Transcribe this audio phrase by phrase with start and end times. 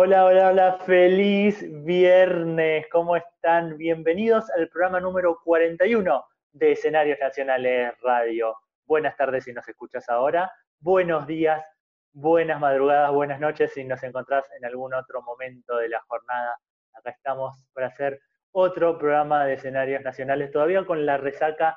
[0.00, 3.76] Hola, hola, hola, feliz viernes, ¿cómo están?
[3.76, 8.54] Bienvenidos al programa número 41 de Escenarios Nacionales Radio.
[8.86, 11.64] Buenas tardes si nos escuchas ahora, buenos días,
[12.12, 16.56] buenas madrugadas, buenas noches si nos encontrás en algún otro momento de la jornada.
[16.94, 18.20] Acá estamos para hacer
[18.52, 21.76] otro programa de Escenarios Nacionales, todavía con la resaca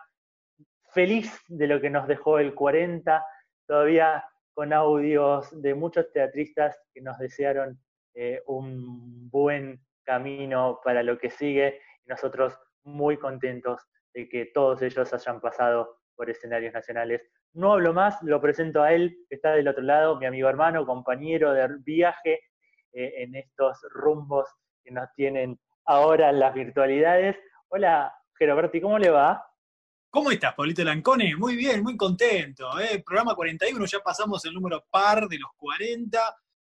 [0.94, 3.26] feliz de lo que nos dejó el 40,
[3.66, 7.80] todavía con audios de muchos teatristas que nos desearon
[8.14, 13.82] eh, un buen camino para lo que sigue y nosotros muy contentos
[14.14, 17.26] de que todos ellos hayan pasado por escenarios nacionales.
[17.54, 20.86] No hablo más, lo presento a él, que está del otro lado, mi amigo hermano,
[20.86, 22.42] compañero de viaje
[22.94, 24.48] eh, en estos rumbos
[24.84, 27.38] que nos tienen ahora las virtualidades.
[27.70, 29.46] Hola, Geroberti, ¿cómo le va?
[30.10, 31.36] ¿Cómo estás, Pablito Lancone?
[31.38, 32.78] Muy bien, muy contento.
[32.80, 33.02] ¿eh?
[33.06, 36.20] Programa 41, ya pasamos el número par de los 40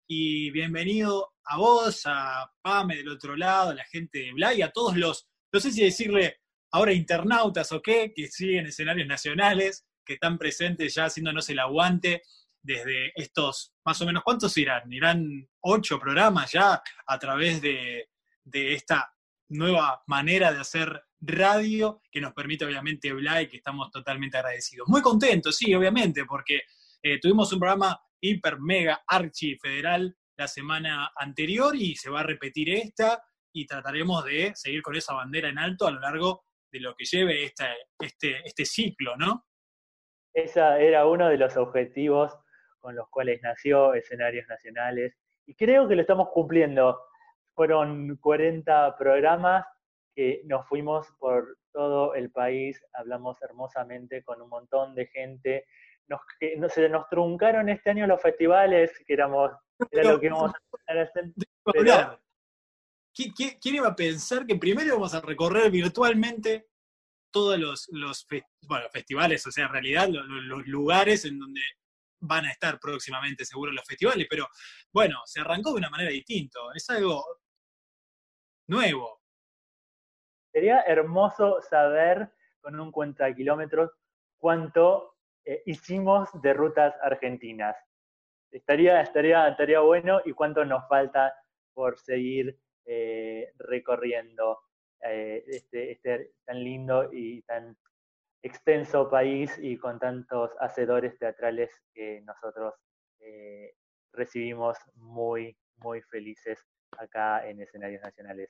[0.07, 4.71] y bienvenido a vos, a Pame del otro lado, a la gente de Blay, a
[4.71, 6.39] todos los, no sé si decirle
[6.71, 12.21] ahora internautas o qué, que siguen escenarios nacionales, que están presentes ya haciéndonos el aguante
[12.61, 14.91] desde estos, más o menos, ¿cuántos irán?
[14.91, 18.09] Irán ocho programas ya a través de,
[18.43, 19.13] de esta
[19.49, 24.87] nueva manera de hacer radio que nos permite obviamente Blay, que estamos totalmente agradecidos.
[24.87, 26.61] Muy contentos, sí, obviamente, porque
[27.01, 32.23] eh, tuvimos un programa hiper, mega, archi federal la semana anterior y se va a
[32.23, 33.23] repetir esta
[33.53, 37.05] y trataremos de seguir con esa bandera en alto a lo largo de lo que
[37.05, 37.65] lleve este,
[37.99, 39.45] este ciclo, ¿no?
[40.33, 42.37] Ese era uno de los objetivos
[42.79, 47.01] con los cuales nació Escenarios Nacionales y creo que lo estamos cumpliendo.
[47.55, 49.65] Fueron 40 programas
[50.15, 55.65] que nos fuimos por todo el país, hablamos hermosamente con un montón de gente
[56.07, 56.21] nos,
[56.57, 59.51] no, se nos truncaron este año los festivales, que éramos,
[59.91, 60.51] era lo que íbamos
[60.87, 61.31] a hacer.
[63.13, 66.67] ¿Quién, iba a pensar que primero íbamos a recorrer virtualmente
[67.31, 68.25] todos los, los
[68.91, 71.61] festivales, o sea, en realidad los, los, lugares en donde
[72.19, 74.47] van a estar próximamente seguro los festivales, pero
[74.93, 77.23] bueno, se arrancó de una manera distinta, es algo
[78.67, 79.21] nuevo.
[80.51, 82.31] Sería hermoso saber
[82.61, 83.91] con un cuenta de kilómetros
[84.37, 85.16] cuánto
[85.47, 87.77] eh, hicimos de rutas argentinas.
[88.51, 91.33] Estaría, estaría, estaría bueno y cuánto nos falta
[91.73, 94.59] por seguir eh, recorriendo
[95.01, 97.77] eh, este, este, tan lindo y tan
[98.43, 102.73] extenso país y con tantos hacedores teatrales que nosotros
[104.13, 106.59] recibimos muy, muy felices
[106.97, 108.49] acá en escenarios nacionales.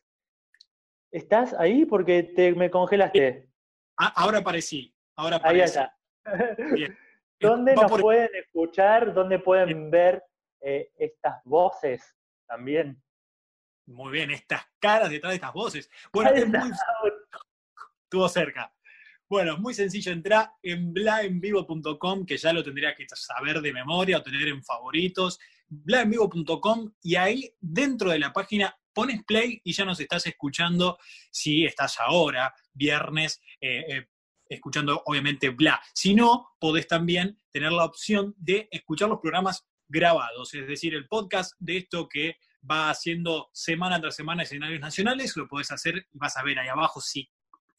[1.11, 1.85] ¿Estás ahí?
[1.85, 3.49] Porque te, me congelaste.
[3.97, 4.93] Ah, ahora aparecí.
[5.15, 5.79] Ahora aparecí.
[7.39, 9.13] ¿Dónde nos pueden escuchar?
[9.13, 10.23] ¿Dónde pueden ver
[10.61, 12.15] eh, estas voces
[12.47, 13.01] también?
[13.85, 15.89] Muy bien, estas caras detrás de estas voces.
[16.11, 16.31] Bueno,
[18.03, 18.73] estuvo cerca.
[19.29, 24.17] Bueno, es muy sencillo, entra en blaenvivo.com, que ya lo tendrías que saber de memoria
[24.17, 29.85] o tener en favoritos, blaenvivo.com, y ahí dentro de la página pones play y ya
[29.85, 30.97] nos estás escuchando
[31.29, 34.07] si estás ahora, viernes, eh, eh,
[34.49, 35.81] escuchando obviamente bla.
[35.93, 41.07] Si no, podés también tener la opción de escuchar los programas grabados, es decir, el
[41.07, 42.37] podcast de esto que
[42.69, 46.67] va haciendo semana tras semana escenarios nacionales, lo podés hacer y vas a ver ahí
[46.67, 47.29] abajo, si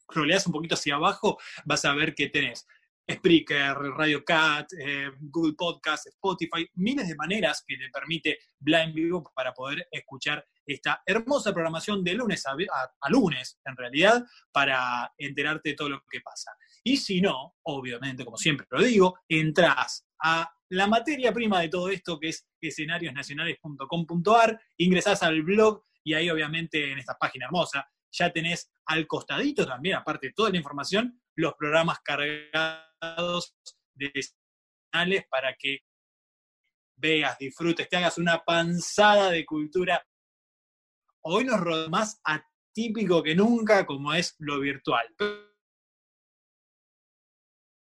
[0.09, 2.67] roleas un poquito hacia abajo, vas a ver que tenés
[3.11, 9.33] Spreaker, Radio Cat, eh, Google Podcast, Spotify, miles de maneras que te permite Blind Vivo
[9.35, 12.55] para poder escuchar esta hermosa programación de lunes a,
[13.09, 16.53] lunes, en realidad, para enterarte de todo lo que pasa.
[16.85, 21.89] Y si no, obviamente, como siempre lo digo, entras a la materia prima de todo
[21.89, 28.33] esto, que es escenariosnacionales.com.ar, ingresás al blog y ahí obviamente en esta página hermosa ya
[28.33, 32.88] tenés al costadito también, aparte de toda la información, los programas cargados
[33.95, 34.13] de
[34.93, 35.81] señales para que
[36.97, 40.05] veas, disfrutes, te hagas una panzada de cultura.
[41.23, 45.07] Hoy nos rodea más atípico que nunca como es lo virtual.
[45.19, 45.49] Vamos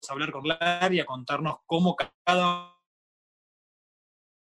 [0.10, 2.75] a hablar con Claria, a contarnos cómo cada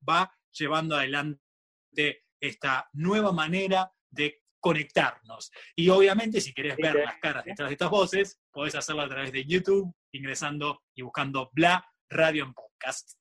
[0.08, 5.50] va llevando adelante esta nueva manera de conectarnos.
[5.76, 9.32] Y obviamente, si querés ver las caras detrás de estas voces, podés hacerlo a través
[9.32, 13.18] de YouTube, ingresando y buscando Bla Radio en Podcast.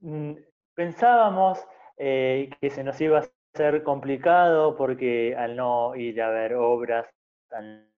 [0.00, 0.34] Mm,
[0.74, 1.58] pensábamos
[1.96, 7.06] eh, que se nos iba a hacer complicado porque al no ir a ver obras,
[7.50, 7.90] al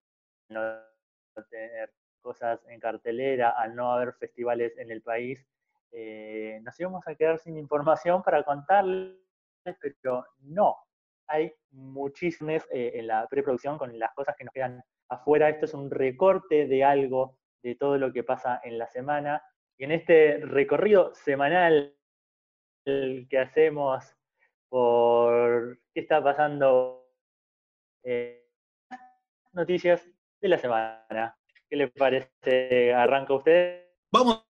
[0.48, 0.60] no
[1.50, 5.44] tener cosas en cartelera, al no haber festivales en el país,
[5.92, 9.16] eh, nos íbamos a quedar sin información para contarles,
[10.02, 10.76] pero no,
[11.26, 15.48] hay muchísimos eh, en la preproducción con las cosas que nos quedan afuera.
[15.48, 19.42] Esto es un recorte de algo de todo lo que pasa en la semana.
[19.76, 21.94] Y en este recorrido semanal
[22.84, 24.16] que hacemos
[24.68, 27.06] por qué está pasando
[28.02, 28.48] eh,
[29.52, 30.06] noticias
[30.40, 31.36] de la semana.
[31.68, 32.92] ¿Qué le parece?
[32.94, 33.86] ¿Arranca usted?
[34.10, 34.49] Vamos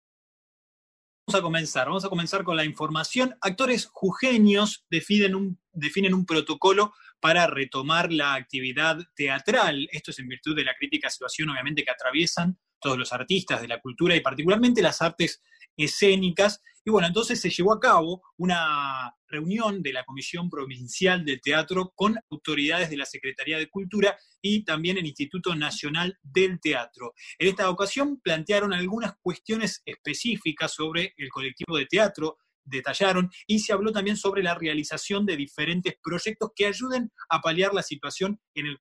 [1.34, 1.86] a comenzar.
[1.86, 3.36] Vamos a comenzar con la información.
[3.40, 9.88] Actores jujeños definen un, definen un protocolo para retomar la actividad teatral.
[9.92, 13.68] Esto es en virtud de la crítica situación, obviamente, que atraviesan todos los artistas de
[13.68, 15.42] la cultura y particularmente las artes
[15.76, 16.60] escénicas.
[16.84, 21.92] Y bueno, entonces se llevó a cabo una reunión de la Comisión Provincial del Teatro
[21.94, 27.14] con autoridades de la Secretaría de Cultura y también el Instituto Nacional del Teatro.
[27.38, 33.72] En esta ocasión plantearon algunas cuestiones específicas sobre el colectivo de teatro, detallaron, y se
[33.72, 38.66] habló también sobre la realización de diferentes proyectos que ayuden a paliar la situación en
[38.66, 38.78] el,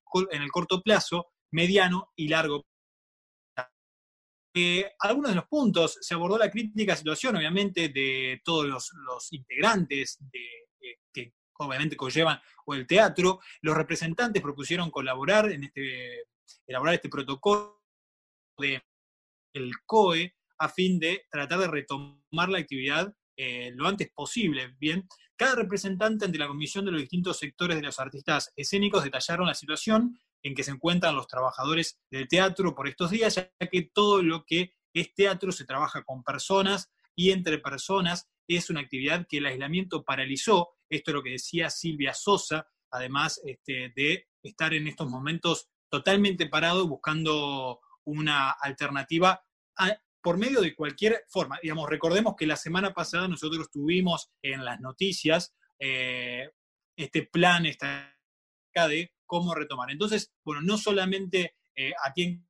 [0.50, 2.66] corto plazo, mediano y largo
[4.54, 10.18] eh, algunos de los puntos, se abordó la crítica situación, obviamente, de todos los, integrantes
[10.20, 10.40] de,
[11.12, 13.40] que obviamente conllevan o el teatro.
[13.62, 16.24] Los representantes propusieron colaborar en este,
[16.66, 17.82] elaborar este protocolo
[18.58, 18.80] de
[19.54, 24.74] el COE a fin de tratar de retomar la actividad eh, lo antes posible.
[24.78, 29.48] Bien, cada representante ante la comisión de los distintos sectores de los artistas escénicos detallaron
[29.48, 33.90] la situación en que se encuentran los trabajadores del teatro por estos días, ya que
[33.92, 39.26] todo lo que es teatro se trabaja con personas y entre personas es una actividad
[39.28, 40.68] que el aislamiento paralizó.
[40.88, 46.46] Esto es lo que decía Silvia Sosa, además este, de estar en estos momentos totalmente
[46.46, 49.42] parado buscando una alternativa
[50.22, 51.58] por medio de cualquier forma.
[51.62, 56.50] Digamos, recordemos que la semana pasada nosotros tuvimos en las noticias eh,
[56.96, 58.10] este plan, esta
[58.88, 59.90] de cómo retomar.
[59.90, 62.40] Entonces, bueno, no solamente eh, aquí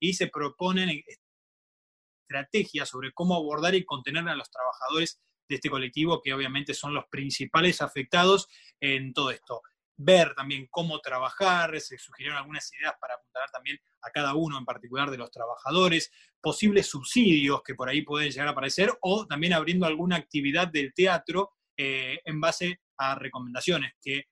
[0.00, 1.02] y se proponen
[2.28, 6.94] estrategias sobre cómo abordar y contener a los trabajadores de este colectivo, que obviamente son
[6.94, 8.48] los principales afectados
[8.80, 9.62] en todo esto.
[9.96, 14.64] Ver también cómo trabajar, se sugirieron algunas ideas para apuntar también a cada uno en
[14.64, 16.10] particular de los trabajadores,
[16.40, 20.92] posibles subsidios que por ahí pueden llegar a aparecer, o también abriendo alguna actividad del
[20.92, 24.24] teatro eh, en base a recomendaciones que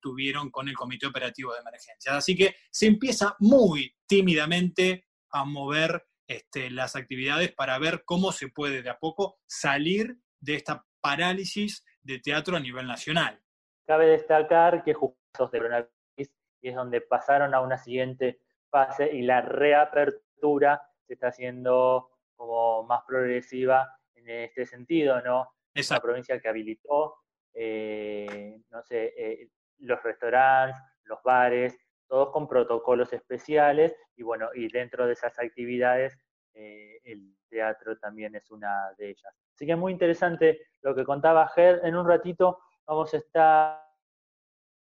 [0.00, 2.14] tuvieron con el Comité Operativo de Emergencias.
[2.14, 8.48] Así que se empieza muy tímidamente a mover este, las actividades para ver cómo se
[8.48, 13.40] puede de a poco salir de esta parálisis de teatro a nivel nacional.
[13.86, 19.22] Cabe destacar que justo de coronavirus y es donde pasaron a una siguiente fase y
[19.22, 25.50] la reapertura se está haciendo como más progresiva en este sentido, ¿no?
[25.74, 27.23] Esa provincia que habilitó
[27.54, 29.48] eh, no sé, eh,
[29.78, 31.78] los restaurantes, los bares,
[32.08, 36.18] todos con protocolos especiales y bueno, y dentro de esas actividades
[36.52, 39.34] eh, el teatro también es una de ellas.
[39.54, 41.80] Así que muy interesante lo que contaba Ger.
[41.84, 43.84] En un ratito vamos a estar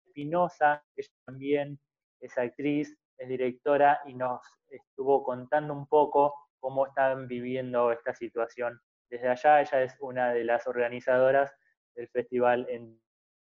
[0.06, 1.78] Espinosa, que también
[2.20, 8.80] es actriz, es directora y nos estuvo contando un poco cómo están viviendo esta situación
[9.10, 9.60] desde allá.
[9.60, 11.52] Ella es una de las organizadoras
[11.96, 13.00] el festival en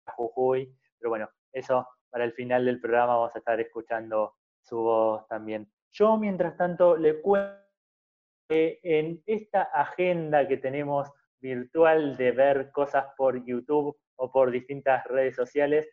[0.05, 0.73] Jujuy.
[0.97, 5.71] Pero bueno, eso para el final del programa vamos a estar escuchando su voz también.
[5.91, 7.57] Yo, mientras tanto, le cuento
[8.49, 15.05] que en esta agenda que tenemos virtual de ver cosas por YouTube o por distintas
[15.05, 15.87] redes sociales,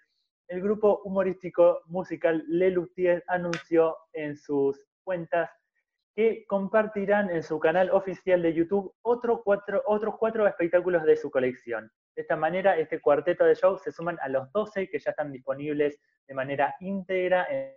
[0.48, 5.50] el grupo humorístico musical Le Luthier anunció en sus cuentas
[6.14, 11.90] que compartirán en su canal oficial de YouTube otros cuatro espectáculos de su colección.
[12.16, 15.30] De esta manera, este cuarteto de shows se suman a los 12 que ya están
[15.30, 17.76] disponibles de manera íntegra en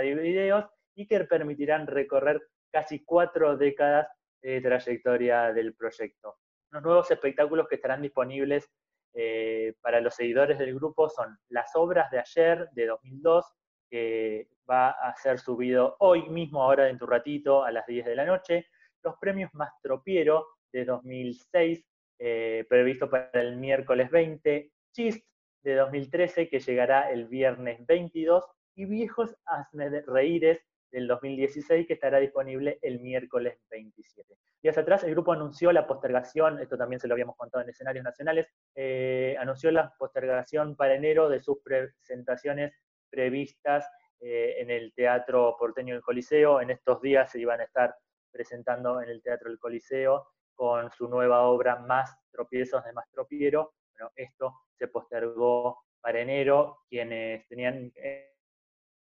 [0.00, 4.08] de videos y que permitirán recorrer casi cuatro décadas
[4.40, 6.38] de trayectoria del proyecto.
[6.70, 8.70] Los nuevos espectáculos que estarán disponibles
[9.14, 13.44] eh, para los seguidores del grupo son Las Obras de Ayer, de 2002,
[13.90, 18.16] que va a ser subido hoy mismo, ahora en tu ratito, a las 10 de
[18.16, 18.66] la noche.
[19.02, 21.84] Los premios Mastropiero, de 2006,
[22.18, 25.24] eh, previsto para el miércoles 20, Chist
[25.62, 32.18] de 2013 que llegará el viernes 22 y Viejos Hazme Reíres del 2016 que estará
[32.18, 34.36] disponible el miércoles 27.
[34.62, 38.04] Días atrás el grupo anunció la postergación, esto también se lo habíamos contado en escenarios
[38.04, 42.72] nacionales, eh, anunció la postergación para enero de sus presentaciones
[43.10, 43.88] previstas
[44.20, 46.60] eh, en el Teatro Porteño del Coliseo.
[46.60, 47.94] En estos días se iban a estar
[48.30, 53.74] presentando en el Teatro del Coliseo con su nueva obra Más tropiezos de Más Tropiero.
[53.92, 58.32] Bueno, esto se postergó para enero, quienes tenían eh,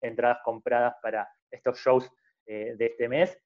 [0.00, 2.10] entradas compradas para estos shows
[2.44, 3.38] de este mes,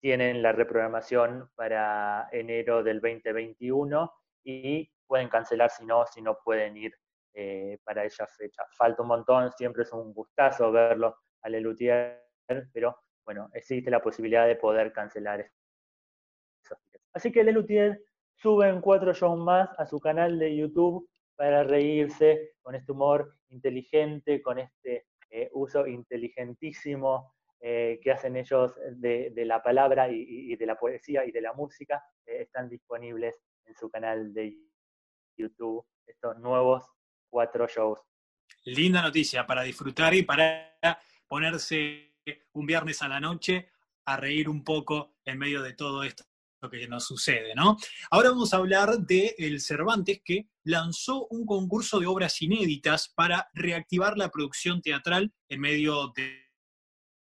[0.00, 4.12] tienen la reprogramación para enero del 2021
[4.42, 6.92] y pueden cancelar si no, si no pueden ir
[7.84, 8.64] para esa fecha.
[8.76, 12.20] Falta un montón, siempre es un gustazo verlo a Lelutier,
[12.72, 15.48] pero bueno, existe la posibilidad de poder cancelar
[17.14, 18.02] Así que Lelutier
[18.36, 24.40] suben cuatro shows más a su canal de YouTube para reírse con este humor inteligente,
[24.42, 30.76] con este eh, uso inteligentísimo eh, que hacen ellos de, la palabra y, de la
[30.76, 32.02] poesía y de la música.
[32.26, 34.56] Eh, están disponibles en su canal de
[35.36, 36.84] YouTube estos nuevos
[37.28, 38.00] cuatro shows.
[38.64, 40.76] Linda noticia para disfrutar y para
[41.26, 42.16] ponerse
[42.52, 43.70] un viernes a la noche
[44.04, 46.24] a reír un poco en medio de todo esto
[46.70, 47.76] que nos sucede, ¿no?
[48.10, 53.48] Ahora vamos a hablar de el Cervantes que lanzó un concurso de obras inéditas para
[53.54, 56.42] reactivar la producción teatral en medio de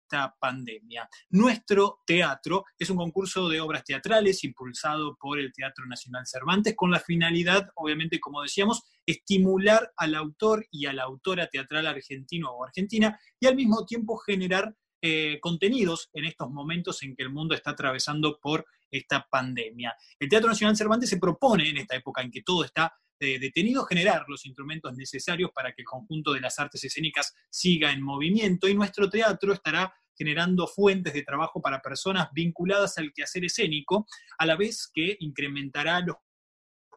[0.05, 1.09] esta pandemia.
[1.31, 6.91] Nuestro teatro es un concurso de obras teatrales impulsado por el Teatro Nacional Cervantes con
[6.91, 12.65] la finalidad, obviamente, como decíamos, estimular al autor y a la autora teatral argentino o
[12.65, 14.75] argentina y al mismo tiempo generar
[15.07, 18.65] eh, contenidos en estos momentos en que el mundo está atravesando por
[18.97, 19.95] esta pandemia.
[20.19, 23.85] El Teatro Nacional Cervantes se propone, en esta época en que todo está eh, detenido,
[23.85, 28.69] generar los instrumentos necesarios para que el conjunto de las artes escénicas siga en movimiento
[28.69, 34.07] y nuestro teatro estará generando fuentes de trabajo para personas vinculadas al quehacer escénico,
[34.39, 36.17] a la vez que incrementará los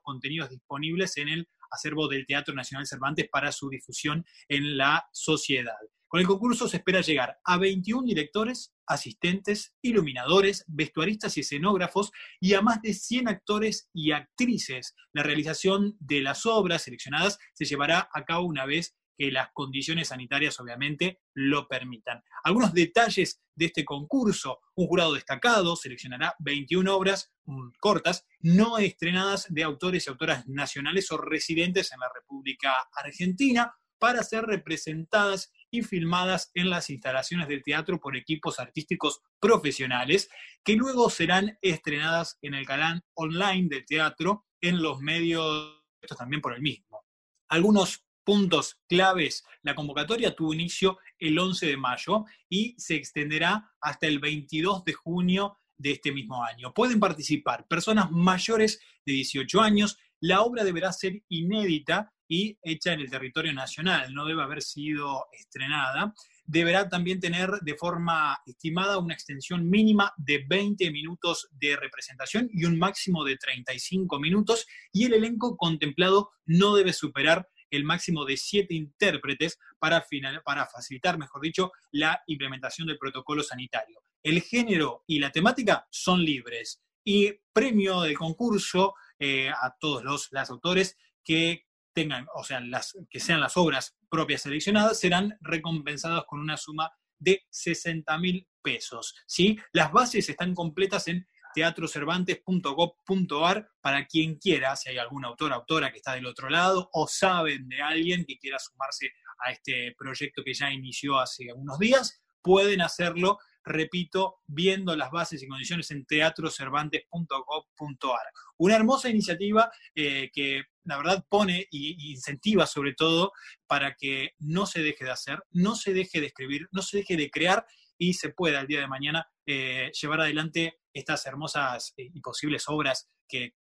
[0.03, 5.75] contenidos disponibles en el acervo del Teatro Nacional Cervantes para su difusión en la sociedad.
[6.07, 12.53] Con el concurso se espera llegar a 21 directores, asistentes, iluminadores, vestuaristas y escenógrafos y
[12.53, 14.95] a más de 100 actores y actrices.
[15.13, 20.09] La realización de las obras seleccionadas se llevará a cabo una vez que las condiciones
[20.09, 22.21] sanitarias obviamente lo permitan.
[22.43, 24.59] Algunos detalles de este concurso.
[24.75, 31.11] Un jurado destacado seleccionará 21 obras mm, cortas no estrenadas de autores y autoras nacionales
[31.11, 37.63] o residentes en la República Argentina para ser representadas y filmadas en las instalaciones del
[37.63, 40.29] teatro por equipos artísticos profesionales,
[40.63, 45.83] que luego serán estrenadas en el canal online del teatro en los medios,
[46.17, 47.03] también por el mismo.
[47.49, 49.45] Algunos puntos claves.
[49.61, 54.91] La convocatoria tuvo inicio el 11 de mayo y se extenderá hasta el 22 de
[54.91, 56.73] junio de este mismo año.
[56.73, 59.97] Pueden participar personas mayores de 18 años.
[60.19, 65.25] La obra deberá ser inédita y hecha en el territorio nacional, no debe haber sido
[65.31, 66.13] estrenada.
[66.45, 72.65] Deberá también tener de forma estimada una extensión mínima de 20 minutos de representación y
[72.65, 78.37] un máximo de 35 minutos y el elenco contemplado no debe superar el máximo de
[78.37, 80.05] siete intérpretes para,
[80.43, 84.01] para facilitar, mejor dicho, la implementación del protocolo sanitario.
[84.23, 90.49] El género y la temática son libres y premio del concurso eh, a todos los
[90.49, 91.66] autores que
[91.97, 96.91] tengan, o sea, las, que sean las obras propias seleccionadas, serán recompensadas con una suma
[97.17, 99.15] de 60 mil pesos.
[99.25, 99.57] ¿sí?
[99.71, 105.97] Las bases están completas en teatrocervantes.gov.ar para quien quiera, si hay algún autor autora que
[105.97, 109.09] está del otro lado o saben de alguien que quiera sumarse
[109.43, 115.43] a este proyecto que ya inició hace unos días, pueden hacerlo repito, viendo las bases
[115.43, 118.25] y condiciones en teatrocervantes.gov.ar.
[118.57, 123.33] Una hermosa iniciativa eh, que la verdad pone e incentiva sobre todo
[123.67, 127.17] para que no se deje de hacer, no se deje de escribir, no se deje
[127.17, 127.65] de crear
[127.97, 132.63] y se pueda el día de mañana eh, llevar adelante estas hermosas eh, y posibles
[132.67, 133.53] obras que,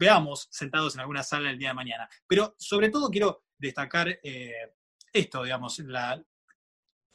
[0.00, 2.08] veamos sentados en alguna sala el día de mañana.
[2.26, 4.18] Pero sobre todo quiero destacar
[5.12, 5.80] esto, digamos,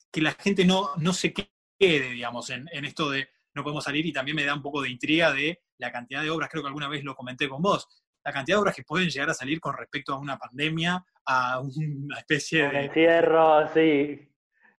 [0.10, 4.06] que la gente no, no se quede quede, digamos, en, esto de no podemos salir
[4.06, 6.68] y también me da un poco de intriga de la cantidad de obras, creo que
[6.68, 7.88] alguna vez lo comenté con vos,
[8.24, 11.60] la cantidad de obras que pueden llegar a salir con respecto a una pandemia, a
[11.60, 12.86] una especie de...
[12.86, 14.30] Encierro, sí.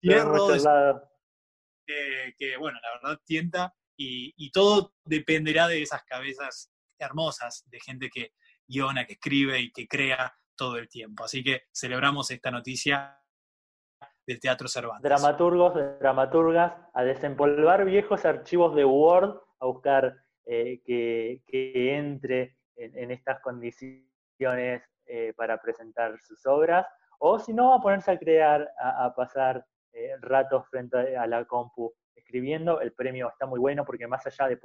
[0.02, 0.48] Encierro,
[1.86, 8.10] que, bueno, la verdad tienta y, y, todo dependerá de esas cabezas hermosas de gente
[8.10, 8.34] que
[8.68, 11.24] guiona, que escribe y que crea todo el tiempo.
[11.24, 13.22] Así que celebramos esta noticia
[14.28, 15.04] del Teatro Cervantes.
[15.04, 20.16] Dramaturgos, dramaturgas, a desempolvar viejos archivos de Word, a buscar
[20.46, 26.86] eh, que, entre en, estas condiciones eh, para presentar sus obras,
[27.20, 31.94] o si no, a ponerse a crear, a, pasar eh, ratos frente a la compu
[32.16, 32.82] escribiendo.
[32.82, 34.60] El premio está muy bueno porque más allá de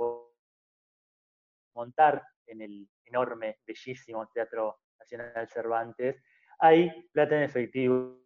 [1.74, 6.22] montar en el enorme, bellísimo Teatro Nacional Cervantes,
[6.58, 8.18] hay plata en efectivo,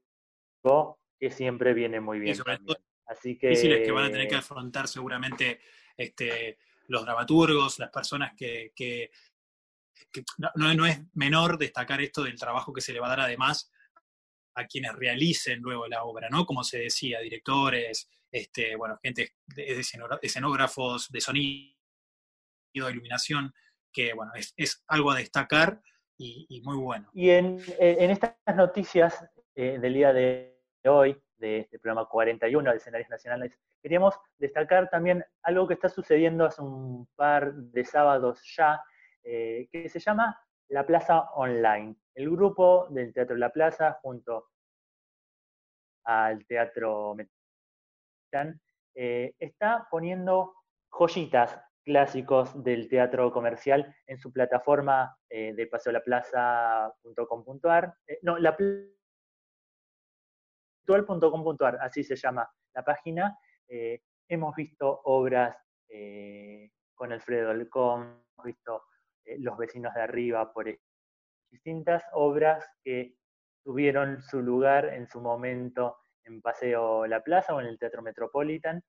[1.18, 2.36] que siempre viene muy bien.
[3.06, 3.48] Así que...
[3.48, 5.60] Difíciles que van a tener que afrontar seguramente
[5.96, 9.10] este, los dramaturgos, las personas que,
[10.56, 13.70] no, es menor destacar esto del trabajo que se le va a dar además
[14.56, 16.46] a quienes realicen luego la obra, ¿no?
[16.46, 19.82] Como se decía, directores, este, bueno, gente de,
[20.22, 21.74] escenógrafos, de sonido,
[22.72, 23.52] de iluminación,
[23.92, 25.80] que bueno, es, algo a destacar
[26.16, 27.10] y, muy bueno.
[27.12, 29.24] Y en, estas noticias
[29.56, 30.53] eh, del día de
[30.88, 36.44] hoy, de este programa 41 de escenarios nacionales, queríamos destacar también algo que está sucediendo
[36.44, 38.82] hace un par de sábados ya,
[39.22, 40.38] eh, que se llama
[40.68, 41.94] La Plaza Online.
[42.14, 44.48] El grupo del Teatro La Plaza, junto
[46.04, 48.60] al Teatro Metrán,
[48.94, 50.54] eh, está poniendo
[50.90, 57.94] joyitas clásicos del teatro comercial en su plataforma eh, de paseolaplaza.com.ar.
[60.84, 63.38] actual.com.ar, así se llama la página.
[63.68, 65.56] Eh, hemos visto obras
[65.88, 68.82] eh, con Alfredo Alcón, hemos visto
[69.24, 70.66] eh, Los vecinos de arriba, por
[71.50, 73.16] distintas obras que
[73.62, 78.82] tuvieron su lugar en su momento en Paseo La Plaza o en el Teatro Metropolitan,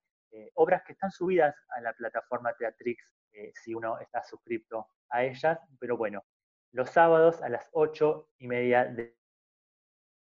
[0.56, 3.10] obras que están subidas a la plataforma Teatrix
[3.54, 6.26] si uno está suscrito a ellas, pero bueno,
[6.74, 9.16] los sábados a las ocho y media de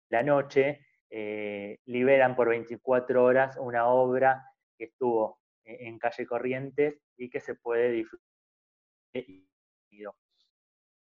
[0.09, 4.47] la noche eh, liberan por 24 horas una obra
[4.79, 8.27] que estuvo e-, en calle Corrientes y que se puede disfrutar.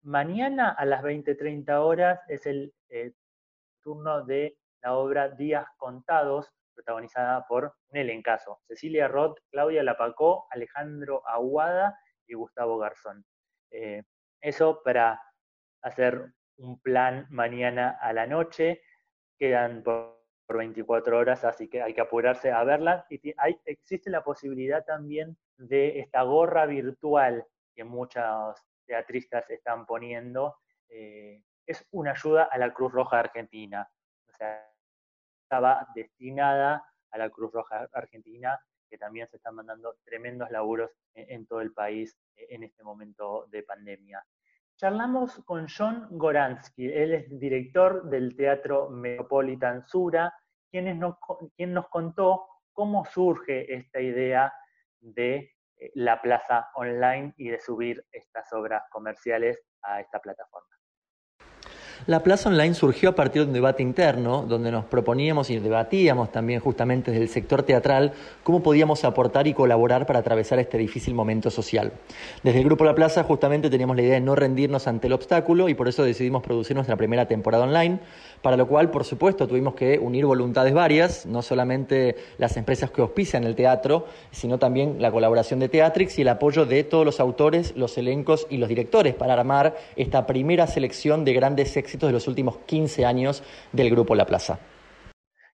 [0.02, 3.12] Mañana a las 20.30 horas es el eh,
[3.84, 8.62] turno de la obra Días Contados, protagonizada por un elencazo.
[8.70, 13.26] Cecilia Roth, Claudia Lapacó, Alejandro Aguada y Gustavo Garzón.
[13.72, 14.04] Eh,
[14.40, 15.22] eso para
[15.82, 18.82] hacer un plan mañana a la noche
[19.40, 23.06] quedan por, 24 horas, así que hay que apurarse a verlas.
[23.12, 30.58] Y hay, existe la posibilidad también de esta gorra virtual que muchos teatristas están poniendo.
[30.90, 33.88] Eh, es una ayuda a la Cruz Roja Argentina.
[34.28, 34.68] O sea,
[35.44, 41.46] estaba destinada a la Cruz Roja Argentina, que también se están mandando tremendos laburos en
[41.46, 44.26] todo el país en este momento de pandemia.
[44.80, 50.34] Charlamos con John Goransky, él es director del Teatro Metropolitan Sura,
[50.72, 51.16] quien nos,
[51.58, 54.54] quien nos contó cómo surge esta idea
[55.02, 55.36] de
[55.76, 60.79] eh, la plaza online y de subir estas obras comerciales a esta plataforma.
[62.08, 66.32] La Plaza Online surgió a partir de un debate interno donde nos proponíamos y debatíamos
[66.32, 71.14] también justamente desde el sector teatral cómo podíamos aportar y colaborar para atravesar este difícil
[71.14, 71.92] momento social.
[72.42, 75.68] Desde el Grupo La Plaza justamente teníamos la idea de no rendirnos ante el obstáculo
[75.68, 78.00] y por eso decidimos producir nuestra primera temporada online
[78.42, 83.02] para lo cual, por supuesto, tuvimos que unir voluntades varias, no solamente las empresas que
[83.02, 87.20] auspician el teatro, sino también la colaboración de Teatrix y el apoyo de todos los
[87.20, 92.14] autores, los elencos y los directores para armar esta primera selección de grandes éxitos de
[92.14, 94.60] los últimos 15 años del Grupo La Plaza.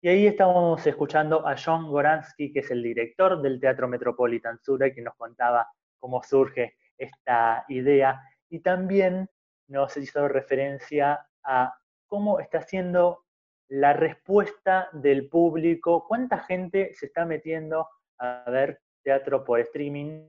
[0.01, 4.85] Y ahí estamos escuchando a John Goransky, que es el director del Teatro Metropolitan Sur,
[4.85, 5.69] y que nos contaba
[5.99, 8.21] cómo surge esta idea.
[8.49, 9.29] Y también
[9.69, 11.75] nos hizo referencia a
[12.07, 13.25] cómo está siendo
[13.69, 20.29] la respuesta del público, cuánta gente se está metiendo a ver teatro por streaming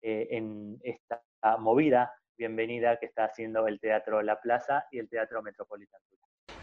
[0.00, 1.22] eh, en esta
[1.58, 6.02] movida bienvenida que está haciendo el Teatro La Plaza y el Teatro Metropolitano.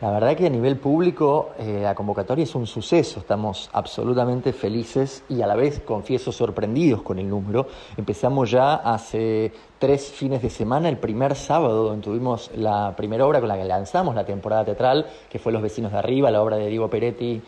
[0.01, 5.25] La verdad que a nivel público eh, la convocatoria es un suceso, estamos absolutamente felices
[5.27, 7.67] y a la vez, confieso, sorprendidos con el número.
[7.97, 13.41] Empezamos ya hace tres fines de semana, el primer sábado, donde tuvimos la primera obra
[13.41, 16.55] con la que lanzamos la temporada teatral, que fue Los vecinos de arriba, la obra
[16.55, 17.41] de Diego Peretti,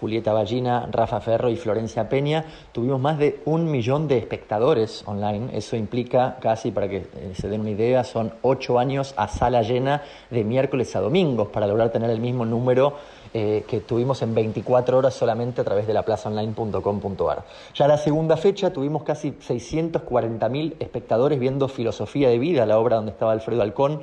[0.00, 5.56] Julieta Ballina, Rafa Ferro y Florencia Peña, tuvimos más de un millón de espectadores online.
[5.56, 9.62] Eso implica casi, para que eh, se den una idea, son ocho años a sala
[9.62, 12.94] llena de miércoles a domingos para lograr tener el mismo número
[13.32, 17.44] eh, que tuvimos en 24 horas solamente a través de la plazaonline.com.ar.
[17.74, 23.12] Ya la segunda fecha tuvimos casi 640.000 espectadores viendo Filosofía de Vida, la obra donde
[23.12, 24.02] estaba Alfredo Alcón,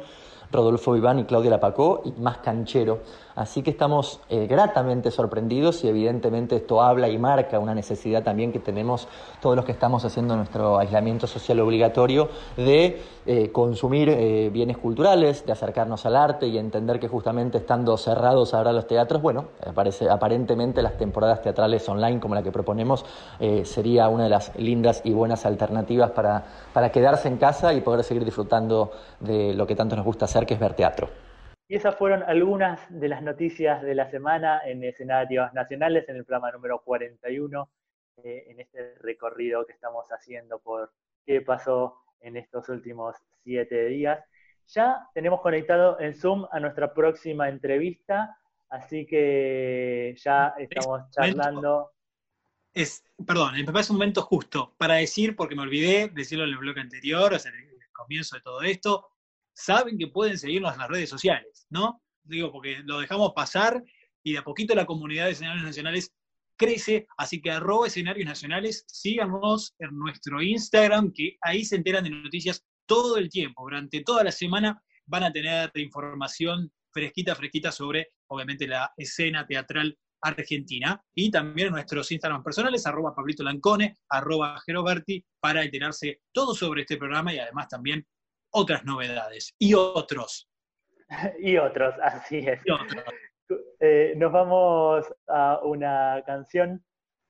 [0.49, 2.99] Rodolfo Viván y Claudia Lapacó, y más canchero.
[3.37, 8.51] Así que estamos eh, gratamente sorprendidos y evidentemente esto habla y marca una necesidad también
[8.51, 9.07] que tenemos
[9.39, 15.45] todos los que estamos haciendo nuestro aislamiento social obligatorio de eh, consumir eh, bienes culturales,
[15.45, 20.09] de acercarnos al arte y entender que justamente estando cerrados ahora los teatros, bueno, aparece,
[20.09, 23.05] aparentemente las temporadas teatrales online como la que proponemos
[23.65, 28.03] sería una de las lindas y buenas alternativas para, para quedarse en casa y poder
[28.03, 31.26] seguir disfrutando de lo que tanto nos gusta hacer, que es ver teatro.
[31.69, 36.23] Y esas fueron algunas de las noticias de la semana en escenarios nacionales en el
[36.23, 37.69] programa número 41,
[38.23, 40.93] eh, en este recorrido que estamos haciendo por
[41.25, 44.23] qué pasó en estos últimos siete días.
[44.67, 48.37] Ya tenemos conectado en Zoom a nuestra próxima entrevista,
[48.69, 51.91] así que ya estamos charlando.
[52.73, 56.57] Es, perdón, me parece un momento justo para decir, porque me olvidé decirlo en el
[56.59, 59.16] bloque anterior, o sea, el comienzo de todo esto,
[59.57, 62.01] saben que pueden seguirnos en las redes sociales, ¿no?
[62.23, 63.83] Digo, porque lo dejamos pasar
[64.23, 66.13] y de a poquito la comunidad de escenarios nacionales
[66.57, 72.11] crece, así que arroba escenarios nacionales, síganos en nuestro Instagram, que ahí se enteran de
[72.11, 78.09] noticias todo el tiempo, durante toda la semana van a tener información fresquita, fresquita sobre,
[78.27, 85.23] obviamente, la escena teatral argentina y también nuestros Instagram personales, arroba Pablito Lancone, arroba Geroberti,
[85.39, 88.05] para enterarse todo sobre este programa y además también
[88.57, 90.49] otras novedades y otros.
[91.39, 92.59] y otros, así es.
[93.79, 96.83] Eh, nos vamos a una canción.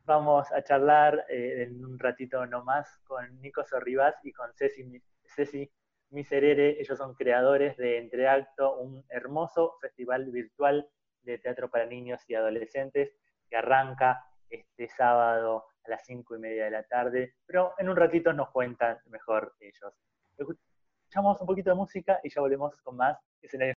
[0.05, 5.03] Vamos a charlar eh, en un ratito nomás con Nico Sorribas y con Ceci,
[5.35, 5.69] Ceci
[6.11, 6.79] Miserere.
[6.79, 10.87] Ellos son creadores de Entreacto, un hermoso festival virtual
[11.23, 13.11] de teatro para niños y adolescentes
[13.49, 17.97] que arranca este sábado a las cinco y media de la tarde, pero en un
[17.97, 19.93] ratito nos cuentan mejor ellos.
[21.07, 23.77] Escuchamos un poquito de música y ya volvemos con más escenarios.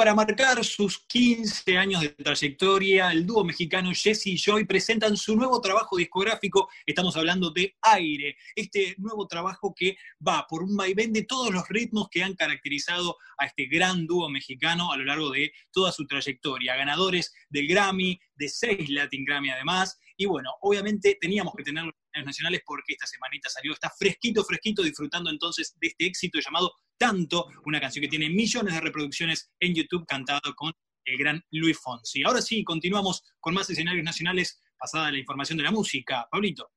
[0.00, 5.36] Para marcar sus 15 años de trayectoria, el dúo mexicano Jesse y Joy presentan su
[5.36, 6.70] nuevo trabajo discográfico.
[6.86, 11.68] Estamos hablando de Aire, este nuevo trabajo que va por un vaivén de todos los
[11.68, 16.06] ritmos que han caracterizado a este gran dúo mexicano a lo largo de toda su
[16.06, 16.76] trayectoria.
[16.76, 20.00] Ganadores del Grammy, de seis Latin Grammy además.
[20.16, 24.82] Y bueno, obviamente teníamos que tenerlos en nacionales porque esta semanita salió, está fresquito, fresquito,
[24.82, 29.74] disfrutando entonces de este éxito llamado Tanto, una canción que tiene millones de reproducciones en
[29.74, 30.72] YouTube cantado con
[31.04, 32.22] el gran Luis Fonsi.
[32.24, 36.26] Ahora sí, continuamos con más escenarios nacionales, pasada la información de la música.
[36.30, 36.70] Pablito.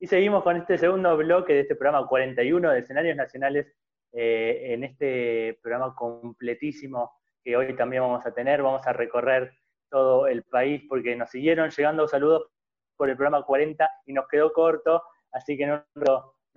[0.00, 3.72] Y seguimos con este segundo bloque de este programa 41 de escenarios nacionales,
[4.12, 7.12] eh, en este programa completísimo
[7.44, 8.62] que hoy también vamos a tener.
[8.62, 9.52] Vamos a recorrer
[9.90, 12.48] todo el país porque nos siguieron llegando saludos
[12.96, 15.02] por el programa 40 y nos quedó corto,
[15.32, 15.84] así que no,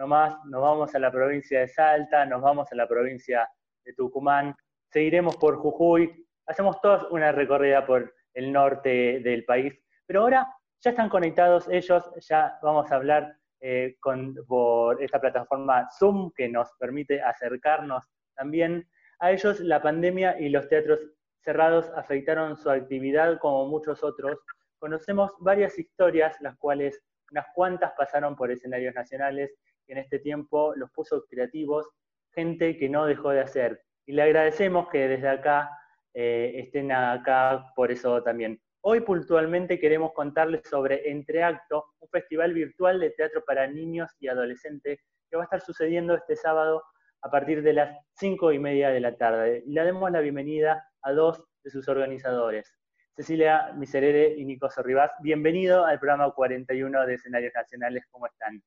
[0.07, 3.49] más nos vamos a la provincia de Salta, nos vamos a la provincia
[3.83, 4.55] de Tucumán,
[4.91, 9.73] seguiremos por Jujuy, hacemos todos una recorrida por el norte del país,
[10.05, 10.47] pero ahora
[10.81, 16.47] ya están conectados ellos, ya vamos a hablar eh, con, por esta plataforma Zoom que
[16.47, 18.03] nos permite acercarnos
[18.35, 18.87] también
[19.19, 19.59] a ellos.
[19.59, 20.99] La pandemia y los teatros
[21.43, 24.37] cerrados afectaron su actividad como muchos otros.
[24.85, 29.51] Conocemos varias historias, las cuales unas cuantas pasaron por escenarios nacionales
[29.87, 31.89] y en este tiempo los puso creativos,
[32.35, 33.81] gente que no dejó de hacer.
[34.05, 35.71] Y le agradecemos que desde acá
[36.13, 38.61] eh, estén acá por eso también.
[38.81, 44.99] Hoy puntualmente queremos contarles sobre Entreacto, un festival virtual de teatro para niños y adolescentes
[45.31, 46.83] que va a estar sucediendo este sábado
[47.23, 49.63] a partir de las cinco y media de la tarde.
[49.65, 52.71] Y le damos la bienvenida a dos de sus organizadores.
[53.15, 58.62] Cecilia Miserere y Nico Sorribás, bienvenido al programa 41 de Escenarios Nacionales, ¿cómo están?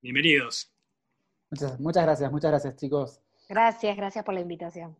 [0.00, 0.72] Bienvenidos.
[1.50, 3.20] Muchas, muchas gracias, muchas gracias chicos.
[3.48, 4.96] Gracias, gracias por la invitación.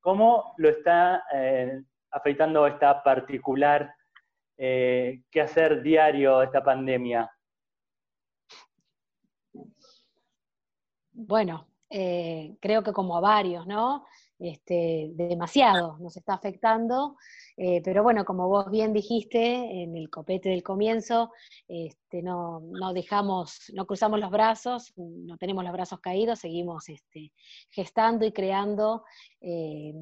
[0.00, 3.94] ¿Cómo lo está eh, afectando esta particular
[4.56, 7.30] eh, quehacer diario esta pandemia?
[11.12, 14.04] Bueno, eh, creo que como a varios, ¿no?
[14.38, 17.16] Este, demasiado nos está afectando,
[17.56, 21.32] eh, pero bueno, como vos bien dijiste en el copete del comienzo,
[21.66, 22.62] este, no,
[22.94, 27.32] dejamos, no cruzamos los brazos, no tenemos los brazos caídos, seguimos este,
[27.70, 29.02] gestando y creando
[29.40, 29.92] eh,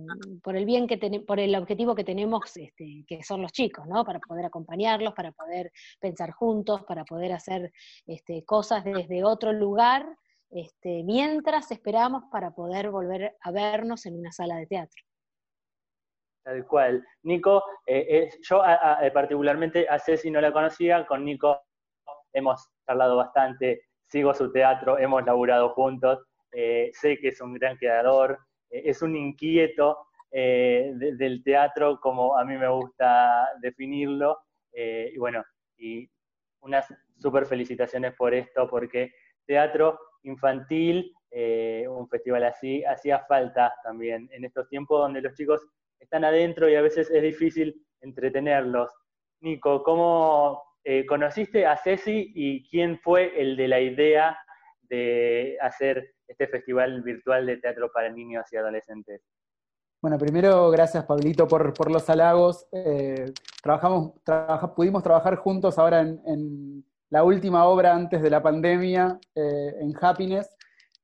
[0.43, 4.05] por el bien que por el objetivo que tenemos, este, que son los chicos, ¿no?
[4.05, 7.73] Para poder acompañarlos, para poder pensar juntos, para poder hacer
[8.07, 10.07] este, cosas desde otro lugar
[10.51, 15.03] este, mientras esperamos para poder volver a vernos en una sala de teatro.
[16.47, 17.05] Tal cual.
[17.25, 18.63] Nico, eh, yo
[19.13, 21.61] particularmente a Ceci no la conocía, con Nico
[22.33, 27.77] hemos charlado bastante, sigo su teatro, hemos laburado juntos, eh, sé que es un gran
[27.77, 28.39] creador,
[28.71, 29.99] eh, es un inquieto
[30.31, 34.39] del teatro, como a mí me gusta definirlo,
[34.71, 35.43] y bueno,
[35.79, 36.07] y
[36.61, 36.87] unas
[37.19, 39.15] super felicitaciones por esto, porque
[39.47, 45.67] teatro infantil, eh, un festival así, hacía falta también en estos tiempos donde los chicos
[45.99, 48.91] están adentro y a veces es difícil entretenerlos.
[49.41, 54.39] Nico, ¿cómo eh, conociste a Ceci y quién fue el de la idea
[54.83, 59.23] de hacer este festival virtual de teatro para niños y adolescentes?
[60.01, 62.67] Bueno, primero, gracias Pablito por, los halagos.
[62.73, 64.13] Eh, trabajamos,
[64.77, 70.49] pudimos trabajar juntos ahora en la última obra antes de la pandemia eh, en Happiness.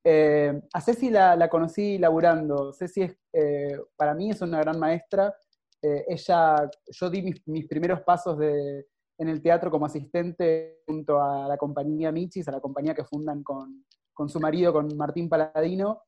[0.05, 2.73] Eh, a Ceci la, conocí laburando.
[2.73, 5.35] Ceci es, eh, para mí es una gran maestra.
[5.83, 12.13] ella, yo di mis, primeros pasos en el teatro como asistente junto a la compañía
[12.13, 16.03] Michis, a la compañía que fundan con, con su marido, con Martín Paladino.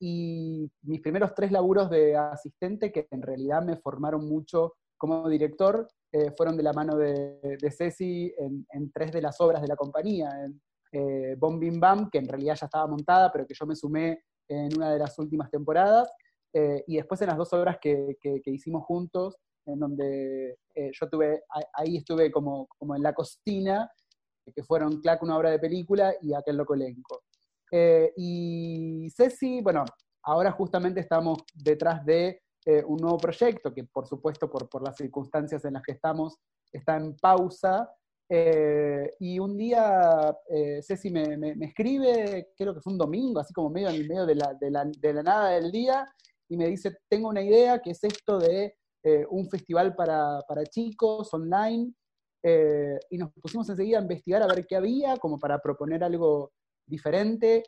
[0.00, 5.86] y mis primeros tres laburos de asistente, que en realidad me formaron mucho como director,
[6.12, 10.30] eh, fueron de la mano de, Ceci en, tres de las obras de la compañía,
[10.44, 10.60] en
[10.92, 14.22] eh, Bom Bim Bam, que en realidad ya estaba montada, pero que yo me sumé
[14.48, 16.10] en una de las últimas temporadas,
[16.52, 18.16] eh, y después en las dos obras que,
[18.46, 21.42] hicimos juntos, en donde eh, yo tuve,
[21.74, 23.90] ahí estuve como, como en la cocina,
[24.54, 27.24] que fueron Clack, una obra de película, y aquel loco elenco.
[28.16, 29.84] y Ceci, bueno,
[30.22, 34.96] ahora justamente estamos detrás de eh, un nuevo proyecto que por supuesto por, por, las
[34.96, 36.36] circunstancias en las que estamos
[36.72, 37.88] está en pausa.
[38.28, 43.54] Eh, y un día eh, Ceci me, me, escribe, creo que fue un domingo, así
[43.54, 46.04] como medio en medio de la, de, la, de la, nada del día,
[46.48, 48.74] y me dice, tengo una idea que es esto de
[49.30, 51.92] un festival para, para chicos online.
[53.08, 56.50] y nos pusimos enseguida a investigar a ver qué había, como para proponer algo
[56.84, 57.62] diferente,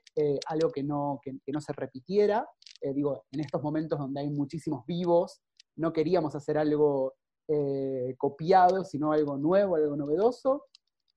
[0.48, 2.44] algo que no, que, no se repitiera.
[2.81, 5.41] Digo, en estos momentos donde hay muchísimos vivos,
[5.77, 7.14] no queríamos hacer algo
[8.19, 10.67] copiado, sino algo nuevo, algo novedoso.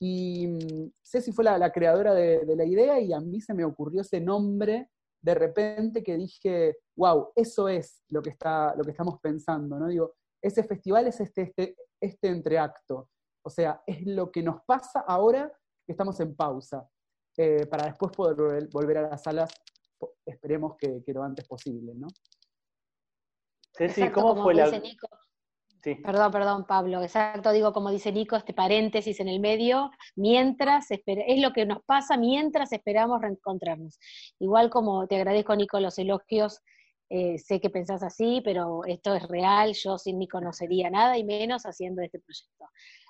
[0.02, 4.02] Y mm, Ceci fue la, creadora de, la idea y a mí se me ocurrió
[4.02, 4.90] ese nombre
[5.22, 9.88] de repente que dije, wow, eso es lo que, está, lo que estamos pensando, ¿no?
[9.88, 13.10] Digo, ese festival es este, este, este entreacto.
[13.46, 15.52] O sea, es lo que nos pasa ahora
[15.86, 16.90] que estamos en pausa,
[17.38, 19.52] eh, para después poder volver a las salas,
[20.32, 22.08] esperemos que, lo antes posible, ¿no?
[23.74, 24.72] Ceci, ¿cómo fue la...
[25.82, 31.42] Perdón, perdón, Pablo, exacto, digo como dice Nico, este paréntesis en el medio, mientras, es
[31.42, 33.98] lo que nos pasa mientras esperamos reencontrarnos.
[34.40, 36.62] Igual como te agradezco, Nico, los elogios,
[37.10, 41.18] eh, sé que pensás así, pero esto es real, yo sin Nico no sería nada
[41.18, 42.66] y menos haciendo este proyecto.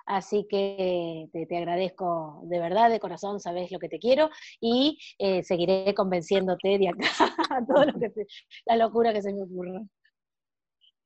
[0.05, 5.43] Así que te, agradezco de verdad, de corazón, sabes lo que te quiero y eh,
[5.43, 7.07] seguiré convenciéndote de acá
[7.49, 8.11] a todo lo que
[8.65, 9.81] la locura que se me ocurra.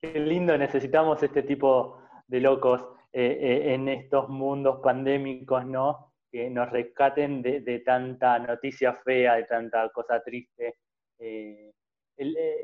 [0.01, 2.85] Qué lindo, necesitamos este tipo de locos
[3.17, 6.11] eh, eh, en estos mundos pandémicos, ¿no?
[6.29, 10.75] Que nos rescaten de, tanta noticia fea, de tanta cosa triste.
[11.17, 11.71] Eh,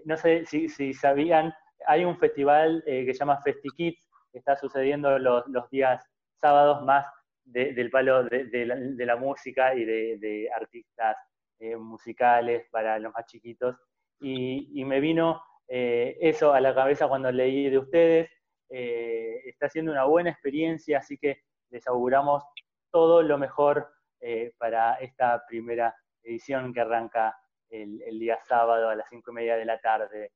[0.03, 1.53] no sé si, sabían,
[1.87, 6.03] hay un festival que se llama FestiKids, que está sucediendo los, días
[6.41, 7.05] sábados más
[7.43, 11.15] del palo de, la, música y de, artistas
[11.77, 13.75] musicales para los más chiquitos.
[14.19, 15.41] y me vino
[15.73, 18.29] eh, eso a la cabeza cuando leí de ustedes.
[18.69, 22.43] Eh, está siendo una buena experiencia, así que les auguramos
[22.91, 23.87] todo lo mejor
[24.19, 27.37] eh, para esta primera edición que arranca
[27.69, 30.33] el, día sábado a las cinco y media de la tarde.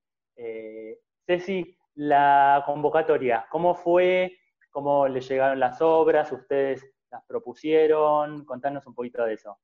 [1.28, 4.38] Ceci, la convocatoria, ¿cómo fue?
[4.76, 6.34] ¿Cómo le llegaron las obras?
[6.34, 8.44] ¿Ustedes las propusieron?
[8.44, 9.58] Contanos un poquito de eso.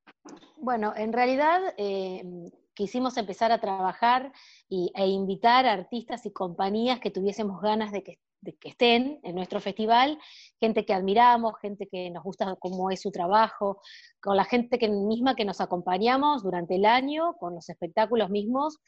[0.55, 1.59] Bueno, en realidad
[2.73, 4.31] quisimos empezar a trabajar
[4.69, 8.19] y, e invitar artistas y compañías que tuviésemos ganas de que,
[8.63, 10.17] estén en nuestro festival,
[10.61, 13.81] gente que admiramos, gente que nos gusta cómo es su trabajo,
[14.21, 18.79] con la gente misma que nos acompañamos durante el año, con los espectáculos mismos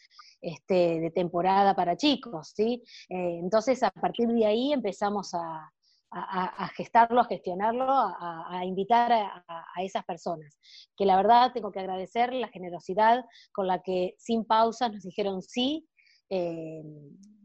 [0.41, 2.53] este, de temporada para chicos.
[2.55, 2.81] ¿sí?
[3.09, 5.69] Eh, entonces, a partir de ahí empezamos a,
[6.13, 10.59] a, gestarlo, a gestionarlo, a, invitar a, esas personas.
[10.95, 15.41] Que la verdad tengo que agradecer la generosidad con la que sin pausas nos dijeron
[15.41, 15.87] sí,
[16.29, 16.83] eh,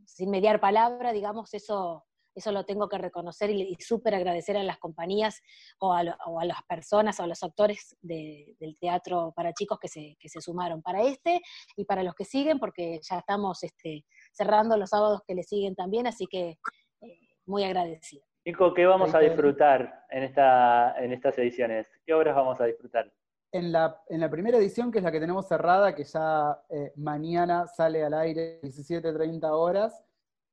[0.07, 2.05] sin mediar palabra, digamos, eso,
[2.35, 5.41] eso lo tengo que reconocer y, súper agradecer a las compañías
[5.81, 10.29] o a, las personas o a los actores del teatro para chicos que se, que
[10.29, 11.41] se, sumaron para este
[11.77, 15.75] y para los que siguen, porque ya estamos este, cerrando los sábados que le siguen
[15.75, 16.59] también, así que
[17.01, 18.28] eh, muy agradecida.
[18.49, 21.87] Nico, ¿qué vamos a disfrutar en, esta, en estas ediciones?
[22.07, 23.13] ¿Qué obras vamos a disfrutar?
[23.53, 26.95] En la, en la primera edición, que es la que tenemos cerrada, que ya eh,
[26.97, 30.03] mañana sale al aire 17.30 horas,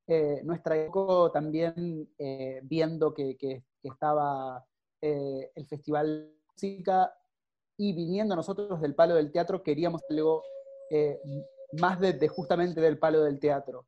[0.08, 4.66] eh, nuestra eco también eh, viendo que, estaba
[5.00, 7.14] el Festival de Música
[7.78, 10.44] y viniendo nosotros del palo del teatro, queríamos algo
[11.80, 13.86] más de, justamente del palo del teatro.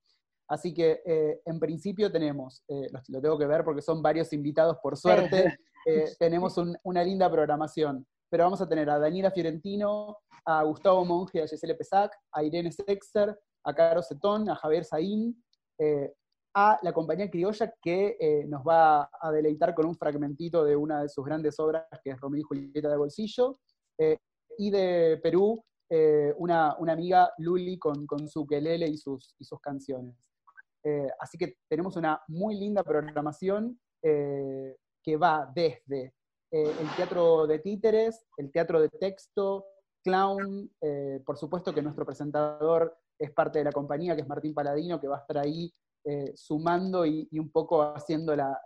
[0.50, 4.78] Así que eh, en principio tenemos, eh, lo, tengo que ver porque son varios invitados
[4.82, 8.06] por suerte, eh, tenemos una linda programación.
[8.30, 12.72] Pero vamos a tener a Daniela Fiorentino, a Gustavo Monge, a Giselle Pesac, a Irene
[12.72, 15.44] Sexter, a Caro Cetón, a Javier Saín,
[16.54, 21.10] a la compañía criolla que nos va a deleitar con un fragmentito de una de
[21.10, 23.60] sus grandes obras, que es Romeo y Julieta de Bolsillo,
[24.58, 25.64] y de Perú,
[26.38, 30.28] una, amiga Luli con, con su quelele y sus, y sus canciones.
[30.88, 34.74] Eh, así que tenemos una muy linda programación eh,
[35.04, 36.14] que va desde
[36.50, 39.66] eh, el teatro de títeres, el teatro de texto,
[40.02, 40.72] clown,
[41.26, 45.10] por supuesto que nuestro presentador es parte de la compañía, que es Martín Paladino, que
[45.10, 45.70] va a estar ahí
[46.34, 48.58] sumando y, un poco haciendo la,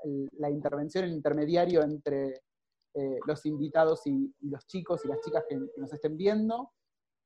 [0.51, 2.43] intervención, el intermediario entre
[3.25, 6.71] los invitados y, los chicos y las chicas que, nos estén viendo.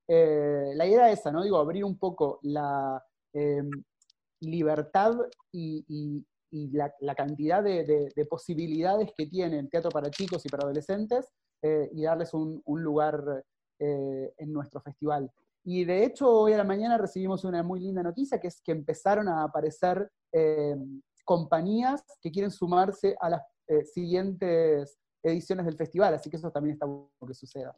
[0.07, 1.43] la idea es esa, ¿no?
[1.43, 3.03] Digo, abrir un poco la,
[4.41, 5.13] libertad
[5.51, 11.27] y, la, cantidad de, posibilidades que tiene el teatro para chicos y para adolescentes
[11.61, 13.43] eh, y darles un, lugar
[13.79, 15.31] eh, en nuestro festival.
[15.63, 18.71] Y de hecho, hoy a la mañana recibimos una muy linda noticia, que es que
[18.71, 20.75] empezaron a aparecer eh,
[21.25, 23.41] compañías que quieren sumarse a las
[23.91, 27.75] siguientes ediciones del festival, así que eso también está bueno que suceda.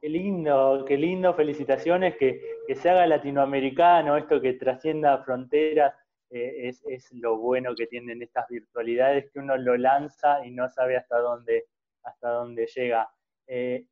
[0.00, 2.40] Qué lindo, qué lindo, felicitaciones, que,
[2.74, 5.94] se haga latinoamericano, esto que trascienda fronteras,
[6.30, 10.96] eh, es, lo bueno que tienen estas virtualidades, que uno lo lanza y no sabe
[10.96, 11.66] hasta dónde,
[12.02, 13.10] hasta dónde llega.
[13.46, 13.84] Eh,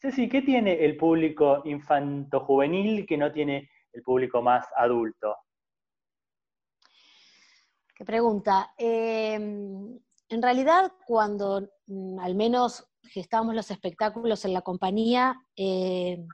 [0.00, 5.38] Ceci, ¿qué tiene el público infanto-juvenil que no tiene el público más adulto?
[7.96, 8.74] Qué pregunta.
[8.78, 9.98] Em,
[10.28, 16.24] en realidad, cuando mm, al menos gestamos los espectáculos en la compañía, eh,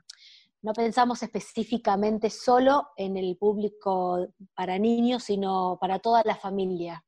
[0.61, 7.05] no pensamos específicamente solo en el público para niños, sino para toda la familia.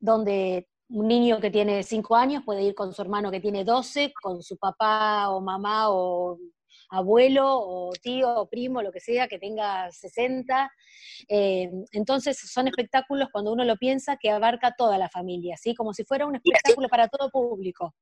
[0.00, 4.12] Donde un niño que tiene 5 años puede ir con su hermano que tiene 12,
[4.22, 6.38] con su papá o mamá o
[6.94, 10.70] abuelo o tío o primo, lo que sea, que tenga 60.
[11.28, 15.74] Eh, entonces son espectáculos, cuando uno lo piensa, que abarca toda la familia, ¿sí?
[15.74, 17.94] Como si fuera un espectáculo para todo público.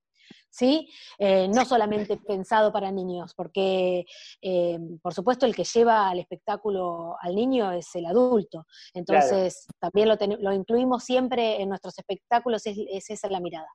[0.51, 0.88] ¿sí?
[1.18, 4.05] Eh, no solamente pensado para niños, porque
[4.40, 10.09] eh, por supuesto el que lleva al espectáculo al niño es el adulto, entonces también
[10.09, 13.68] lo, incluimos siempre en nuestros espectáculos, es, es esa la mirada.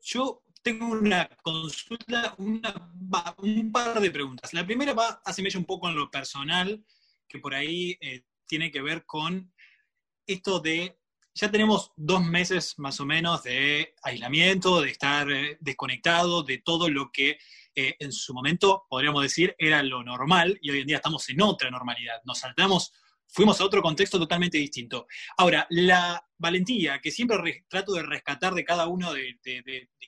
[0.00, 4.54] Yo tengo una consulta, un par de preguntas.
[4.54, 6.82] La primera va a asemejar un poco en lo personal,
[7.28, 9.52] que por ahí eh, tiene que ver con
[10.26, 10.98] esto de,
[11.34, 16.88] ya tenemos dos meses más o menos de aislamiento, de estar eh, desconectado de todo
[16.88, 17.38] lo que
[17.74, 21.42] eh, en su momento, podríamos decir, era lo normal y hoy en día estamos en
[21.42, 22.22] otra normalidad.
[22.24, 22.94] Nos saltamos
[23.28, 25.06] fuimos a otro contexto totalmente distinto.
[25.36, 29.38] Ahora, la valentía que siempre trato de rescatar de cada uno de,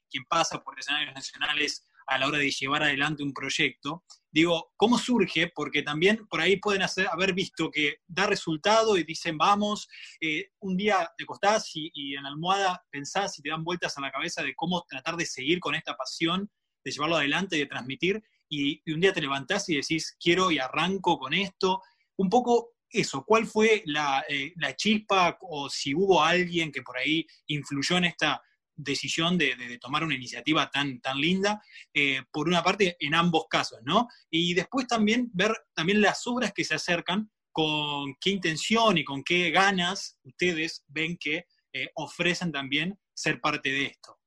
[0.08, 4.96] quien pasa por escenarios nacionales a la hora de llevar adelante un proyecto, digo, ¿cómo
[4.96, 5.50] surge?
[5.52, 9.88] Porque también por ahí pueden haber visto que da resultado y dicen, vamos,
[10.20, 14.00] eh, un día te acostás y, en la almohada pensás y te dan vueltas a
[14.00, 16.48] la cabeza de cómo tratar de seguir con esta pasión,
[16.84, 20.60] de llevarlo adelante, de transmitir, y, y un día te levantás y decís, quiero y
[20.60, 21.82] arranco con esto.
[22.18, 23.84] Un poco eso, ¿cuál fue
[24.28, 28.42] eh, la, chispa o si hubo alguien que por ahí influyó en esta
[28.74, 31.62] decisión de, tomar una iniciativa tan, tan linda,
[31.94, 34.06] eh, por una parte en ambos casos, ¿no?
[34.30, 39.24] Y después también ver también las obras que se acercan, con qué intención y con
[39.24, 44.18] qué ganas ustedes ven que eh, ofrecen también ser parte de esto.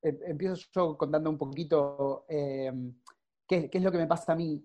[0.00, 4.64] Em, empiezo yo contando un poquito qué, qué, es lo que me pasa a mí.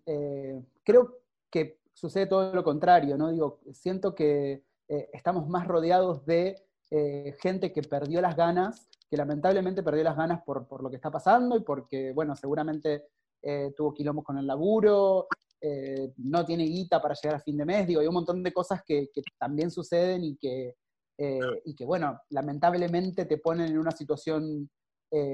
[0.86, 1.20] creo
[1.52, 3.32] que sucede todo lo contrario, ¿no?
[3.32, 6.56] Digo, siento que eh, estamos más rodeados de
[6.92, 10.98] eh, gente que perdió las ganas, que lamentablemente perdió las ganas por, por lo que
[10.98, 13.08] está pasando y porque, bueno, seguramente
[13.42, 15.28] eh, tuvo quilombos con el laburo,
[16.18, 18.82] no tiene guita para llegar a fin de mes, digo, hay un montón de cosas
[18.86, 20.76] que, que también suceden y que,
[21.64, 24.70] y que, bueno, lamentablemente te ponen en una situación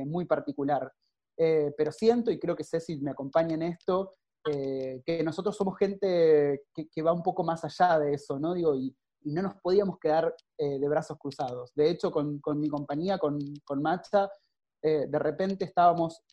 [0.05, 0.93] muy particular.
[1.35, 6.63] pero siento, y creo que Ceci me acompaña en esto, eh, que nosotros somos gente
[6.73, 8.53] que, va un poco más allá de eso, ¿no?
[8.53, 11.73] Digo, y, no nos podíamos quedar eh, de brazos cruzados.
[11.75, 14.29] De hecho, con, mi compañía, con, con Macha,
[14.81, 16.23] eh, de repente estábamos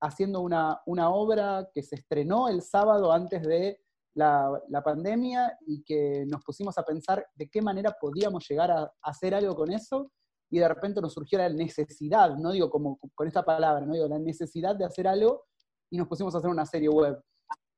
[0.00, 3.78] haciendo una, obra que se estrenó el sábado antes de
[4.14, 9.32] la, pandemia y que nos pusimos a pensar de qué manera podíamos llegar a, hacer
[9.32, 10.10] algo con eso
[10.50, 14.08] y de repente nos surgió la necesidad, no digo como con esta palabra, no digo
[14.08, 15.44] la necesidad de hacer algo
[15.90, 17.20] y nos pusimos a hacer una serie web.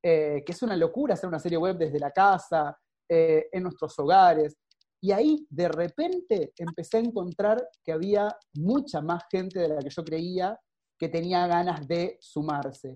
[0.02, 2.78] Eh, que es una locura hacer una serie web desde la casa,
[3.08, 4.56] eh, en nuestros hogares.
[5.00, 9.90] Y ahí de repente empecé a encontrar que había mucha más gente de la que
[9.90, 10.58] yo creía
[10.98, 12.94] que tenía ganas de sumarse.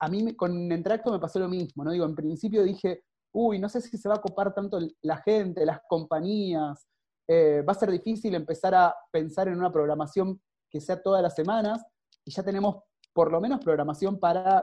[0.00, 1.90] A mí con Entracto me pasó lo mismo, ¿no?
[1.90, 5.66] Digo, en principio dije, uy, no sé si se va a copar tanto la gente,
[5.66, 6.86] las compañías,
[7.28, 11.34] eh, va a ser difícil empezar a pensar en una programación que sea todas las
[11.34, 11.84] semanas,
[12.24, 12.82] y ya tenemos
[13.16, 14.62] por lo menos programación para,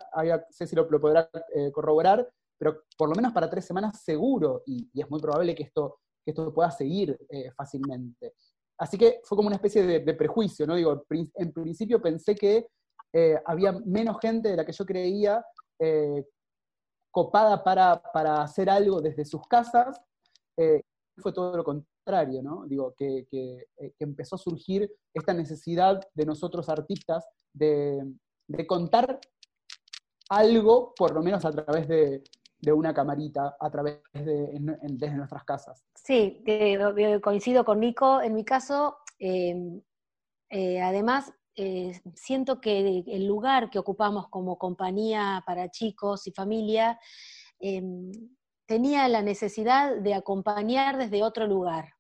[0.52, 4.88] sé si lo, podrá eh, corroborar, pero por lo menos para tres semanas seguro, y,
[4.94, 8.36] es muy probable que esto, que esto pueda seguir eh, fácilmente.
[8.78, 10.76] Así que fue como una especie de, prejuicio, ¿no?
[10.76, 12.68] Digo, en principio pensé que
[13.12, 15.44] eh, había menos gente de la que yo creía
[17.10, 20.00] copada para, hacer algo desde sus casas,
[20.56, 22.66] fue todo lo contrario, ¿no?
[22.68, 23.66] Digo, que, que,
[23.98, 28.02] empezó a surgir esta necesidad de nosotros artistas de,
[28.48, 29.20] de contar
[30.30, 32.24] algo, por lo menos a través de,
[32.74, 35.84] una camarita, a través de desde nuestras casas.
[35.96, 36.44] Sí,
[37.22, 38.22] coincido con Nico.
[38.22, 39.82] En mi caso, em,
[40.50, 47.00] eh, además, eh, siento que el lugar que ocupamos como compañía para chicos y familia
[47.60, 48.12] em,
[48.66, 51.94] tenía la necesidad de acompañar desde otro lugar.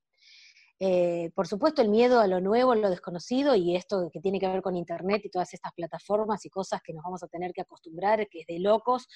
[0.85, 4.49] Eh, por supuesto, el miedo a lo nuevo, lo desconocido y esto que tiene que
[4.49, 7.61] ver con Internet y todas estas plataformas y cosas que nos vamos a tener que
[7.61, 9.07] acostumbrar, que es de locos,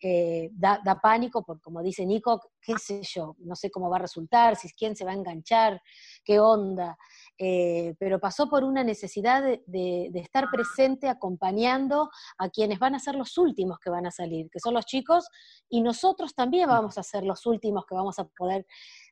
[0.00, 4.02] eh, da, pánico, porque como dice Nico, qué sé yo, no sé cómo va a
[4.02, 5.82] resultar, si quién se va a enganchar,
[6.24, 6.96] qué onda.
[7.36, 13.16] eh, pero pasó por una necesidad de, estar presente acompañando a quienes van a ser
[13.16, 15.28] los últimos que van a salir, que son los chicos,
[15.68, 18.66] y nosotros también vamos a ser los últimos que vamos a poder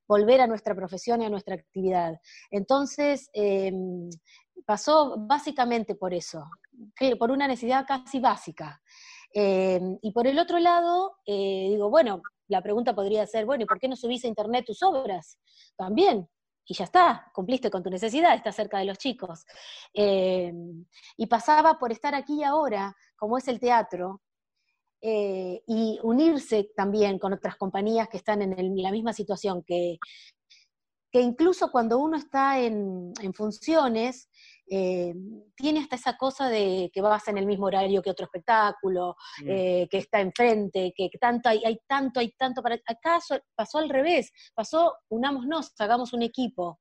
[0.08, 2.20] volver a nuestra profesión y a nuestra actividad.
[2.50, 4.08] Entonces, em,
[4.64, 6.44] pasó básicamente por eso,
[7.18, 8.80] por una necesidad casi básica.
[9.32, 13.66] Em, y por el otro lado, eh, digo, bueno, la pregunta podría ser, bueno, ¿y
[13.66, 15.38] por qué no subís a internet tus obras?
[15.76, 16.28] También,
[16.66, 19.44] y ya está, cumpliste con tu necesidad, estás cerca de los chicos.
[19.92, 20.84] Em,
[21.16, 24.22] y pasaba por estar aquí ahora, como es el teatro,
[25.08, 29.98] eh, y unirse también con otras compañías que están en, la misma situación, que,
[31.12, 34.28] que, incluso cuando uno está en, en funciones,
[34.68, 35.14] eh,
[35.54, 39.48] tiene hasta esa cosa de que vas en el mismo horario que otro espectáculo, mm.
[39.48, 42.74] eh, que está enfrente, que, tanto hay, hay, tanto, hay tanto para...
[42.74, 43.20] Acá
[43.54, 46.80] pasó al revés, pasó unámonos, hagamos un equipo.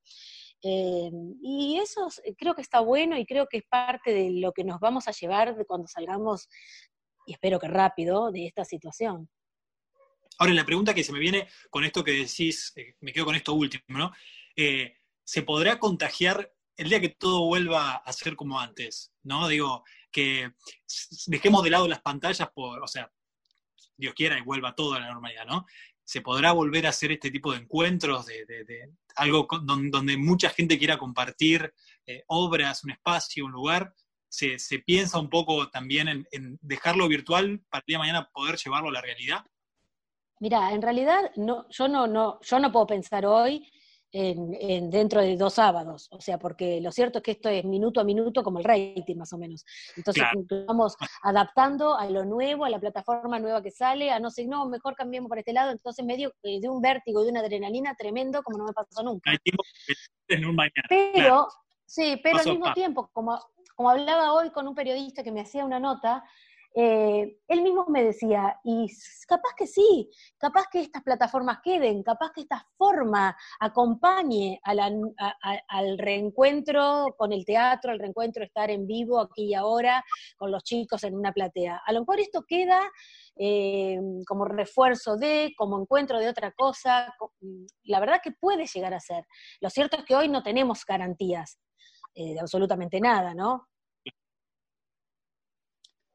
[0.64, 1.12] Eh,
[1.44, 2.08] y eso
[2.40, 5.12] creo que está bueno y creo que es parte de lo que nos vamos a
[5.12, 6.50] llevar de cuando salgamos,
[7.26, 9.30] y espero que rápido, de esta situación.
[10.38, 13.54] Ahora, la pregunta que se me viene con esto que decís, me quedo con esto
[13.54, 14.12] último, ¿no?
[14.56, 19.48] ¿Se podrá contagiar el día que todo vuelva a ser como antes, ¿no?
[19.48, 20.52] Digo, que
[21.28, 23.12] dejemos de lado las pantallas por, o sea,
[23.98, 25.66] Dios quiera y vuelva todo a la normalidad, ¿no?
[26.04, 30.98] Se podrá volver a hacer este tipo de encuentros, de, algo donde, mucha gente quiera
[30.98, 31.74] compartir
[32.06, 33.94] eh, obras, un espacio, un lugar.
[34.30, 38.90] Se, piensa un poco también en, dejarlo virtual para el día de mañana poder llevarlo
[38.90, 39.46] a la realidad.
[40.40, 43.72] Mira, en realidad no, yo no, no, yo no puedo pensar hoy
[44.16, 46.08] en, dentro de dos sábados.
[46.12, 49.16] O sea, porque lo cierto es que esto es minuto a minuto como el rating
[49.18, 49.66] más o menos.
[49.96, 50.24] Entonces
[50.68, 54.68] vamos adaptando a lo nuevo, a la plataforma nueva que sale, a no sé, no,
[54.68, 55.72] mejor cambiemos por este lado.
[55.72, 59.32] Entonces medio de un vértigo, de una adrenalina tremendo como no me pasó nunca.
[60.90, 61.48] Pero,
[61.86, 63.38] sí, pero al mismo tiempo, como,
[63.76, 66.24] como hablaba hoy con un periodista que me hacía una nota,
[66.78, 68.88] eh, él mismo me decía, y
[69.26, 77.16] capaz que sí, capaz que estas plataformas queden, capaz que esta forma acompañe al reencuentro
[77.18, 80.04] con el teatro, al reencuentro estar en vivo aquí y ahora
[80.36, 81.82] con los chicos en una platea.
[81.86, 82.82] A lo mejor esto queda
[83.38, 83.98] eh,
[84.28, 87.16] como refuerzo de, como encuentro de otra cosa,
[87.84, 89.24] la verdad que puede llegar a ser.
[89.62, 91.58] Lo cierto es que hoy no tenemos garantías
[92.16, 93.68] eh, de absolutamente nada, ¿no?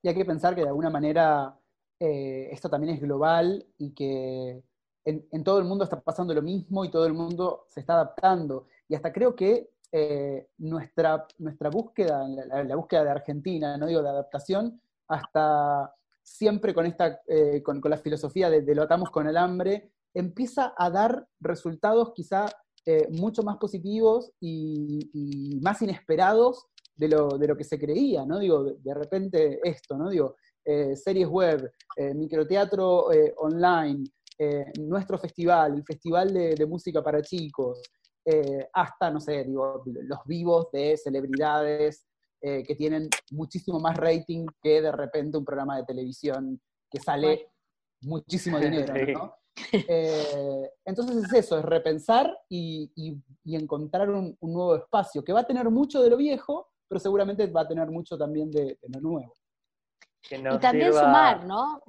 [0.02, 1.60] Y hay que pensar que de alguna manera
[1.98, 4.64] eh, esto también es global y que
[5.04, 8.66] en, todo el mundo está pasando lo mismo y todo el mundo se está adaptando.
[8.88, 14.08] Y hasta creo que eh, nuestra, nuestra búsqueda, la, búsqueda de Argentina, no digo de
[14.08, 19.92] adaptación, hasta siempre con, esta, eh, con, la filosofía de, lo atamos con el hambre,
[20.14, 22.46] empieza a dar resultados quizá
[23.10, 26.66] mucho más positivos y, más inesperados
[26.96, 28.38] de lo, de lo que se creía, ¿no?
[28.38, 30.10] Digo, de, repente esto, ¿no?
[30.10, 34.04] Digo, eh, series web, eh, microteatro eh, online,
[34.78, 37.82] nuestro festival, el festival de, música para chicos,
[38.72, 42.06] hasta, no sé, digo, los vivos de celebridades
[42.40, 46.58] que tienen muchísimo más rating que de repente un programa de televisión
[46.90, 47.50] que sale
[48.00, 49.34] muchísimo dinero, ¿no?
[50.84, 52.90] Entonces es eso, es repensar y,
[53.44, 57.62] encontrar un, nuevo espacio que va a tener mucho de lo viejo, pero seguramente va
[57.62, 59.34] a tener mucho también de, lo nuevo.
[60.30, 61.82] y también sumar, ¿no?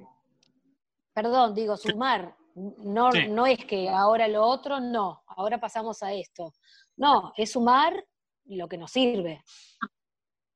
[1.12, 2.36] Perdón, digo, sumar.
[2.54, 6.52] No, no es que ahora lo otro, no, ahora pasamos a esto.
[6.96, 8.04] No, es sumar
[8.46, 9.42] lo que nos sirve.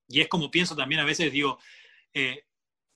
[0.08, 1.58] Y es como pienso también a veces, digo,
[2.12, 2.44] eh,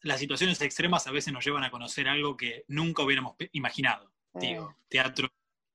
[0.03, 4.11] las situaciones extremas a veces nos llevan a conocer algo que nunca hubiéramos imaginado.
[4.33, 5.29] Digo, teatro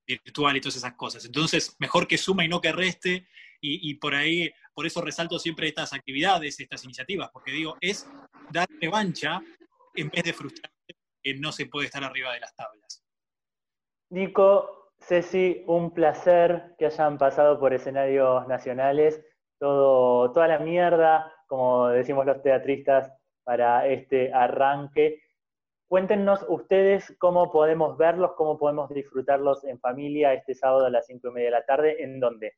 [0.08, 1.26] virtual y todas esas cosas.
[1.26, 3.28] Entonces, mejor que suma y no que reste,
[3.68, 8.08] y, por ahí, por eso resalto siempre estas actividades, estas iniciativas, porque digo, es
[8.52, 9.42] dar revancha
[9.96, 10.76] en vez de frustrarse
[11.24, 13.04] que no se puede estar arriba de las tablas.
[14.12, 19.20] Nico, Ceci, un placer que hayan pasado por escenarios nacionales,
[19.58, 23.12] todo, toda la mierda, como decimos los teatristas,
[23.46, 25.22] para este arranque.
[25.88, 31.30] Cuéntenos ustedes cómo podemos verlos, cómo podemos disfrutarlos en familia este sábado a las cinco
[31.30, 32.54] y media de la tarde, ¿en dónde?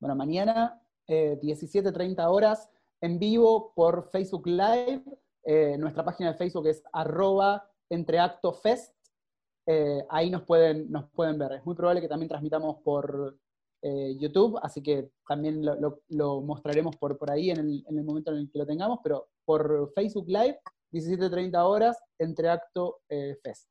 [0.00, 5.02] Bueno, mañana, eh, 17.30 horas, en vivo por Facebook Live.
[5.44, 8.94] Eh, nuestra página de Facebook es arroba entreactofest.
[9.66, 11.52] Eh, ahí nos pueden, nos pueden ver.
[11.52, 13.36] Es muy probable que también transmitamos por
[13.84, 18.38] eh, YouTube, así que también lo, mostraremos por, ahí en el, en el, momento en
[18.38, 20.58] el que lo tengamos, pero por Facebook Live,
[20.92, 23.00] 17.30 horas, Entreacto
[23.42, 23.68] Fest.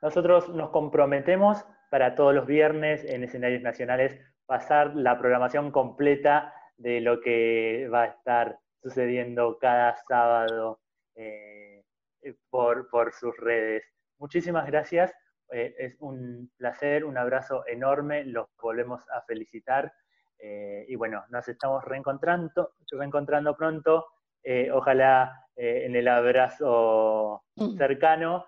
[0.00, 7.00] Nosotros nos comprometemos para todos los viernes en escenarios nacionales pasar la programación completa de
[7.00, 10.80] lo que va a estar sucediendo cada sábado
[11.14, 11.84] eh,
[12.50, 13.84] por, sus redes.
[14.18, 15.12] Muchísimas gracias,
[15.52, 19.92] eh, es un placer, un abrazo enorme, los volvemos a felicitar
[20.38, 24.06] eh, y bueno, nos estamos reencontrando, reencontrando pronto,
[24.72, 27.76] ojalá en el abrazo mm.
[27.76, 28.44] cercano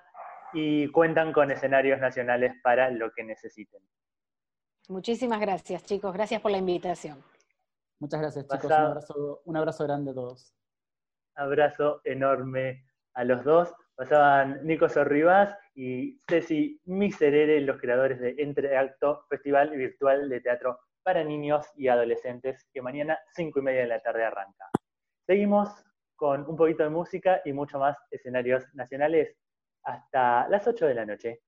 [0.52, 3.80] y cuentan con escenarios nacionales para lo que necesiten.
[4.88, 6.12] Muchísimas gracias, chicos.
[6.12, 7.22] Gracias por la invitación.
[7.98, 8.64] Muchas gracias, chicos.
[8.64, 10.54] Un abrazo, un abrazo grande a todos.
[11.34, 12.84] Abrazo enorme
[13.14, 13.74] a los dos.
[13.96, 21.22] Pasaban Nico Sorribas y Ceci Miserere, los creadores de Entreacto, Festival Virtual de Teatro para
[21.22, 24.68] Niños y Adolescentes, que mañana, cinco y media de la tarde, arranca.
[25.26, 25.68] Seguimos
[26.16, 29.36] con un poquito de música y mucho más escenarios nacionales
[29.84, 31.40] hasta las 8 de la noche.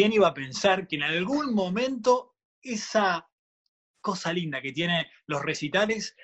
[0.00, 3.28] ¿Quién iba a pensar que en algún momento esa
[4.00, 6.16] cosa linda que tiene los recitales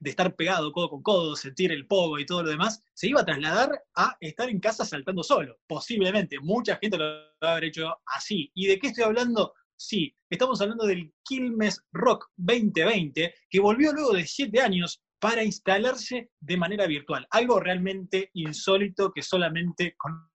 [0.00, 3.20] de estar pegado codo con codo, sentir el pogo y todo lo demás, se iba
[3.20, 5.58] a trasladar a estar en casa saltando solo.
[5.66, 8.50] Posiblemente, mucha gente lo va a haber hecho así.
[8.54, 9.52] ¿Y de qué estoy hablando?
[9.76, 16.30] Sí, estamos hablando del Quilmes Rock 2020, que volvió luego de siete años para instalarse
[16.40, 17.26] de manera virtual.
[17.30, 20.27] Algo realmente insólito que solamente con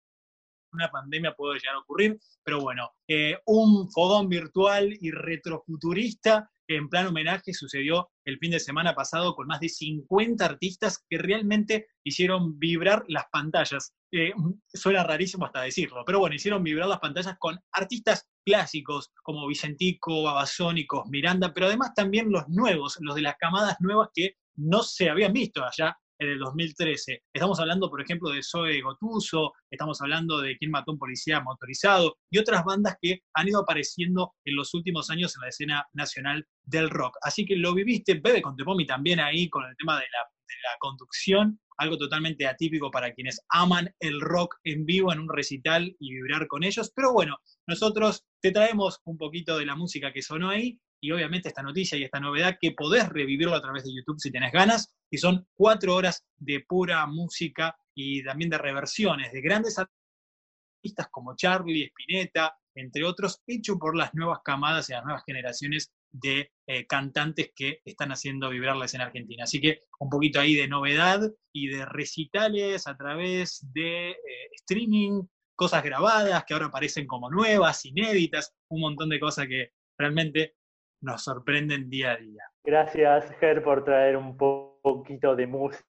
[0.74, 6.90] una pandemia puede llegar a ocurrir, pero bueno, eh, un fogón virtual y retrofuturista en
[6.90, 11.88] plan homenaje sucedió el fin de semana pasado con más de 50 artistas que realmente
[12.04, 13.94] hicieron vibrar las pantallas.
[14.12, 14.32] Eh,
[14.68, 20.24] suena rarísimo hasta decirlo, pero bueno, hicieron vibrar las pantallas con artistas clásicos como Vicentico,
[20.24, 25.10] Babasónicos, Miranda, pero además también los nuevos, los de las camadas nuevas que no se
[25.10, 27.24] habían visto allá en el 2013.
[27.34, 32.18] Estamos hablando, por ejemplo, de Zoe Gotuso, estamos hablando de Quién mató un policía motorizado
[32.32, 36.46] y otras bandas que han ido apareciendo en los últimos años en la escena nacional
[36.64, 37.18] del rock.
[37.22, 40.56] Así que lo viviste, Bebe con Tepomi también ahí con el tema de la, de
[40.64, 45.96] la conducción, algo totalmente atípico para quienes aman el rock en vivo en un recital
[46.00, 46.92] y vibrar con ellos.
[46.96, 51.50] Pero bueno, nosotros te traemos un poquito de la música que sonó ahí y obviamente
[51.50, 54.96] esta noticia y esta novedad que podés revivirlo a través de YouTube si tenés ganas,
[55.12, 61.36] y son cuatro horas de pura música y también de reversiones de grandes artistas como
[61.36, 66.88] Charlie, Spinetta, entre otros, hecho por las nuevas camadas y las nuevas generaciones de eh,
[66.88, 69.44] cantantes que están haciendo vibrar la escena argentina.
[69.44, 71.20] Así que un poquito ahí de novedad
[71.52, 74.18] y de recitales a través de eh,
[74.54, 75.24] streaming,
[75.54, 80.56] cosas grabadas que ahora aparecen como nuevas, inéditas, un montón de cosas que realmente
[81.04, 82.44] nos sorprenden día a día.
[82.64, 85.86] Gracias, Ger, por traer un poquito de música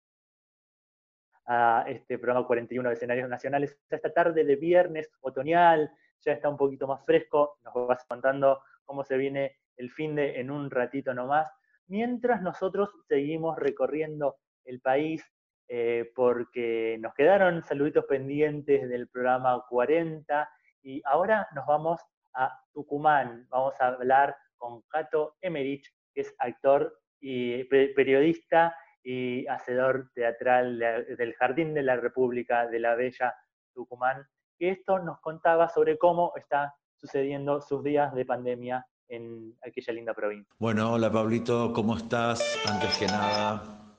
[1.46, 3.78] a este programa 41 de escenarios nacionales.
[3.88, 5.90] Esta tarde de viernes otoñal,
[6.20, 10.40] ya está un poquito más fresco, nos vas contando cómo se viene el fin de
[10.40, 11.48] en un ratito nomás,
[11.86, 15.24] mientras nosotros seguimos recorriendo el país,
[15.68, 20.48] eh, porque nos quedaron saluditos pendientes del programa 40
[20.82, 22.00] y ahora nos vamos
[22.34, 30.10] a Tucumán, vamos a hablar con Cato Emerich, que es actor y periodista y hacedor
[30.14, 33.34] teatral del Jardín de la República de la Bella
[33.74, 34.26] Tucumán,
[34.58, 40.14] que esto nos contaba sobre cómo está sucediendo sus días de pandemia en aquella linda
[40.14, 40.52] provincia.
[40.58, 42.58] Bueno, hola Pablito, ¿cómo estás?
[42.66, 43.94] Antes que nada,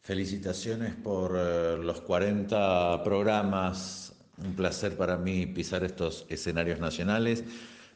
[0.00, 4.12] felicitaciones por eh, los 40 programas.
[4.38, 7.42] Un placer para mí pisar estos escenarios nacionales.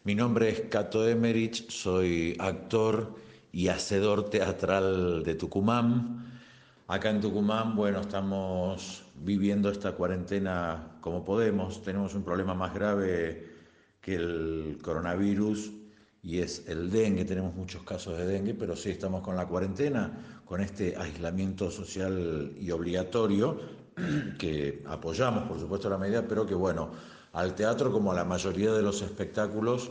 [0.03, 3.17] Mi nombre es Cato Emerich, soy actor
[3.53, 6.41] y hacedor teatral de Tucumán.
[6.89, 11.83] Acá en Tucumán, bueno, estamos viviendo esta cuarentena como podemos.
[11.83, 13.47] Tenemos un problema más grave
[14.01, 15.71] que el coronavirus
[16.23, 17.27] y es el dengue.
[17.27, 22.55] Tenemos muchos casos de dengue, pero sí estamos con la cuarentena, con este aislamiento social
[22.59, 23.61] y obligatorio
[24.39, 26.91] que apoyamos, por supuesto, la medida, pero que, bueno,
[27.33, 29.91] al teatro, como a la mayoría de los espectáculos,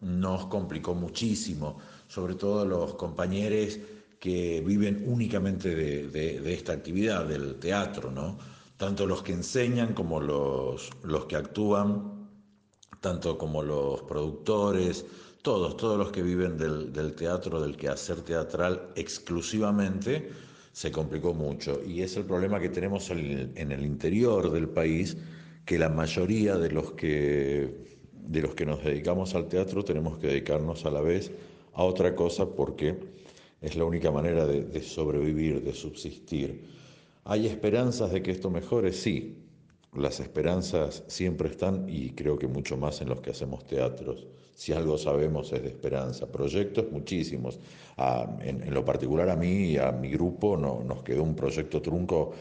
[0.00, 1.78] nos complicó muchísimo,
[2.08, 3.78] sobre todo los compañeros
[4.18, 8.38] que viven únicamente de, esta actividad, del teatro, ¿no?
[8.76, 12.28] Tanto los que enseñan como los, los que actúan,
[13.00, 15.04] tanto como los productores,
[15.42, 20.30] todos, todos los que viven del, teatro, del quehacer teatral exclusivamente,
[20.72, 21.80] se complicó mucho.
[21.86, 25.16] Y es el problema que tenemos en el interior del país,
[25.64, 27.74] que la mayoría de los que,
[28.12, 31.30] de los que nos dedicamos al teatro tenemos que dedicarnos a la vez
[31.74, 32.98] a otra cosa porque
[33.60, 36.64] es la única manera de, sobrevivir, de subsistir.
[37.24, 38.92] ¿Hay esperanzas de que esto mejore?
[38.92, 39.36] Sí,
[39.94, 44.26] las esperanzas siempre están y creo que mucho más en los que hacemos teatros.
[44.54, 46.26] Si algo sabemos es de esperanza.
[46.26, 47.58] Proyectos muchísimos.
[48.40, 52.32] en, lo particular a mí y a mi grupo no, nos quedó un proyecto trunco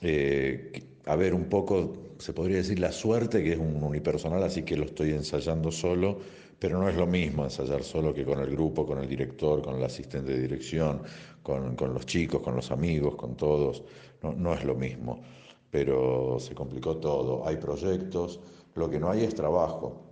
[0.00, 4.62] eh, a ver, un poco, se podría decir la suerte, que es un unipersonal, así
[4.64, 6.18] que lo estoy ensayando solo,
[6.58, 9.76] pero no es lo mismo ensayar solo que con el grupo, con el director, con
[9.76, 11.02] el asistente de dirección,
[11.44, 13.84] con, con los chicos, con los amigos, con todos.
[14.22, 15.22] No, no, es lo mismo,
[15.70, 17.46] pero se complicó todo.
[17.46, 18.40] Hay proyectos,
[18.74, 20.02] lo que no hay es trabajo.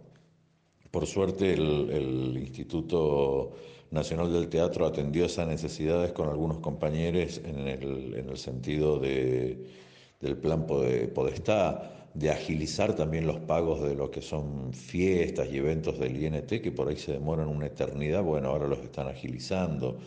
[0.92, 3.52] Por suerte el, el Instituto
[3.90, 9.83] Nacional del Teatro atendió esas necesidades con algunos compañeros en el, en el sentido de,
[10.24, 15.98] del plan Podestá, de agilizar también los pagos de lo que son fiestas y eventos
[15.98, 19.98] del INT, que por ahí se demoran una eternidad, bueno, ahora los están agilizando.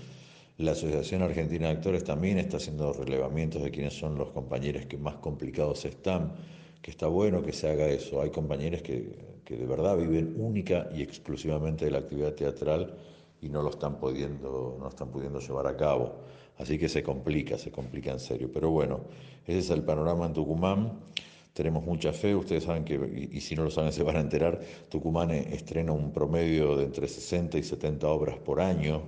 [0.57, 4.97] La Asociación Argentina de Actores también está haciendo relevamientos de quiénes son los compañeros que
[4.97, 6.33] más complicados están,
[6.81, 8.21] que está bueno que se haga eso.
[8.21, 12.95] Hay compañeros que, que de verdad viven única y exclusivamente de la actividad teatral
[13.41, 16.15] y no lo están pudiendo, no están pudiendo llevar a cabo.
[16.57, 18.49] Así que se complica, se complica en serio.
[18.53, 19.01] Pero bueno,
[19.45, 20.99] ese es el panorama en Tucumán.
[21.53, 24.59] Tenemos mucha fe, ustedes saben que, y, si no lo saben se van a enterar,
[24.89, 29.01] Tucumán e, estrena un promedio de entre 60 y 70 obras por año.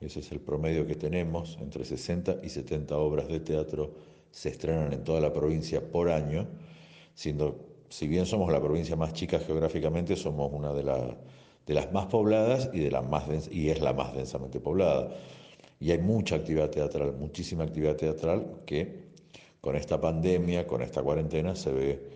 [0.00, 3.94] Ese es el promedio que tenemos, entre 60 y 70 obras de teatro
[4.30, 6.46] se estrenan en toda la provincia por año,
[7.14, 7.56] siendo,
[7.88, 10.84] si bien somos la provincia más chica geográficamente, somos una de
[11.66, 15.08] de las más pobladas y, de la más y es la más densamente poblada.
[15.78, 19.06] Y hay mucha actividad teatral, muchísima actividad teatral que
[19.60, 22.08] con esta pandemia, con esta cuarentena, se ve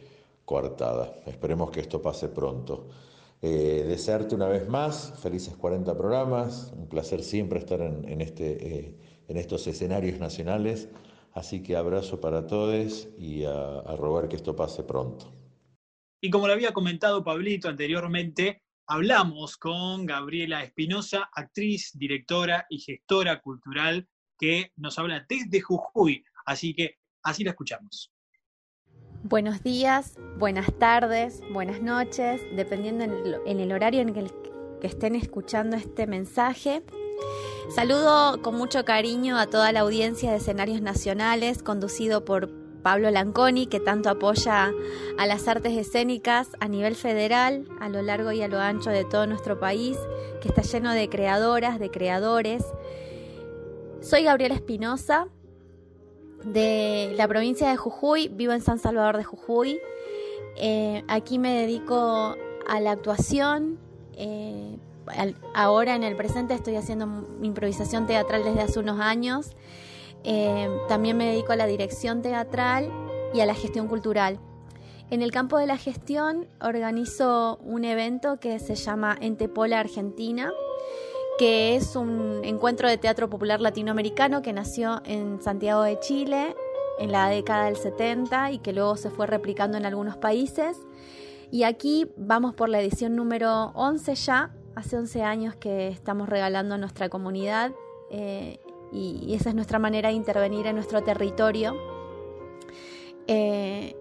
[0.44, 1.12] coartada.
[1.26, 2.88] Esperemos que esto pase pronto.
[3.42, 8.94] Eh, desearte una vez más felices 40 programas, un placer siempre estar en, este, eh,
[9.28, 10.88] en estos escenarios nacionales,
[11.32, 15.32] así que abrazo para todos y a, a rogar que esto pase pronto.
[16.20, 23.40] Y como lo había comentado Pablito anteriormente, hablamos con Gabriela Espinosa, actriz, directora y gestora
[23.40, 26.24] cultural que nos habla desde Jujuy.
[26.44, 28.12] Así que así la escuchamos.
[29.22, 34.32] Buenos días, buenas tardes, buenas noches, dependiendo en el, horario en el
[34.80, 36.82] que estén escuchando este mensaje.
[37.72, 42.50] Saludo con mucho cariño a toda la audiencia de escenarios nacionales, conducido por
[42.82, 44.72] Pablo Lanconi, que tanto apoya
[45.18, 49.04] a las artes escénicas a nivel federal, a lo largo y a lo ancho de
[49.04, 49.98] todo nuestro país,
[50.40, 52.64] que está lleno de creadoras, de creadores.
[54.00, 55.28] Soy Gabriela Espinosa,
[56.44, 59.80] de la provincia de Jujuy, vivo en San Salvador de Jujuy.
[60.56, 63.78] Eh, aquí me dedico a la actuación.
[64.14, 64.78] Eh,
[65.54, 69.56] ahora en el presente estoy haciendo improvisación teatral desde hace unos años.
[70.24, 72.90] Eh, también me dedico a la dirección teatral
[73.32, 74.38] y a la gestión cultural.
[75.10, 80.52] En el campo de la gestión organizo un evento que se llama Entepola Argentina,
[81.38, 86.54] que es un encuentro de teatro popular latinoamericano que nació en Santiago de Chile
[87.00, 90.76] en la década del 70 y que luego se fue replicando en algunos países.
[91.50, 96.74] Y aquí vamos por la edición número 11 ya, hace 11 años que estamos regalando
[96.76, 97.72] a nuestra comunidad
[98.10, 98.60] eh,
[98.92, 101.76] y, esa es nuestra manera de intervenir en nuestro territorio.
[103.26, 103.96] Eh,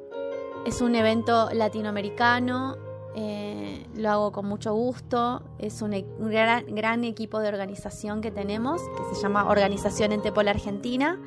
[0.66, 2.78] es un evento latinoamericano
[3.16, 5.44] eh, lo hago con mucho gusto.
[5.58, 11.20] Es un, e-, gran, equipo de organización que tenemos, que se llama Organización Entepola Argentina.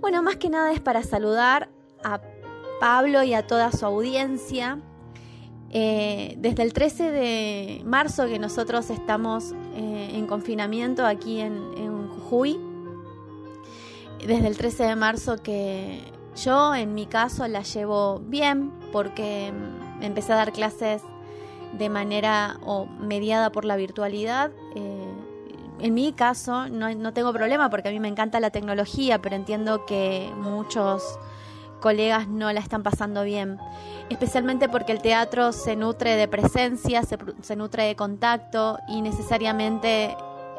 [0.00, 1.70] Bueno, más que nada es para saludar
[2.04, 2.20] a
[2.80, 4.80] Pablo y a toda su audiencia.
[5.70, 12.58] Eh, desde el 13 de marzo que nosotros estamos en confinamiento aquí en, en Jujuy,
[14.24, 16.02] desde el 13 de marzo que
[16.36, 19.52] yo en mi caso la llevo bien porque
[20.00, 21.02] empecé a dar clases
[21.72, 24.50] de manera o mediada por la virtualidad.
[24.74, 25.12] Eh,
[25.80, 29.36] en mi caso no, no, tengo problema porque a mí me encanta la tecnología, pero
[29.36, 31.18] entiendo que muchos
[31.80, 33.58] colegas no la están pasando bien,
[34.08, 40.16] especialmente porque el teatro se nutre de presencia, se, nutre de contacto y necesariamente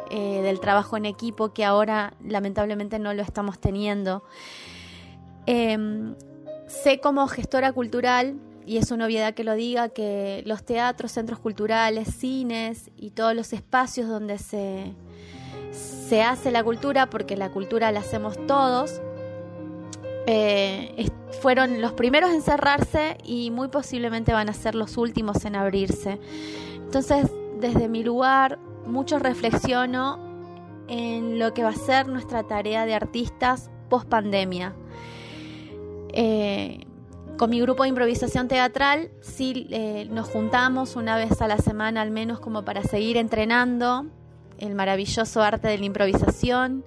[0.10, 4.24] eh, del trabajo en equipo que ahora lamentablemente no lo estamos teniendo.
[5.46, 6.16] Em,
[6.68, 8.36] sé como gestora cultural
[8.66, 13.34] y es una obviedad que lo diga, que los teatros, centros culturales, cines y todos
[13.34, 14.94] los espacios donde se,
[15.72, 19.02] se hace la cultura, porque la cultura la hacemos todos,
[20.26, 21.10] eh,
[21.42, 26.20] fueron los primeros en cerrarse y muy posiblemente van a ser los últimos en abrirse.
[26.76, 27.28] Entonces,
[27.60, 30.20] desde mi lugar, mucho reflexiono
[30.88, 34.74] en lo que va a ser nuestra tarea de artistas post pandemia.
[36.14, 36.80] Eh,
[37.38, 42.02] con mi grupo de improvisación teatral sí eh, nos juntamos una vez a la semana
[42.02, 44.08] al menos como para seguir entrenando
[44.58, 46.84] el maravilloso arte de la improvisación.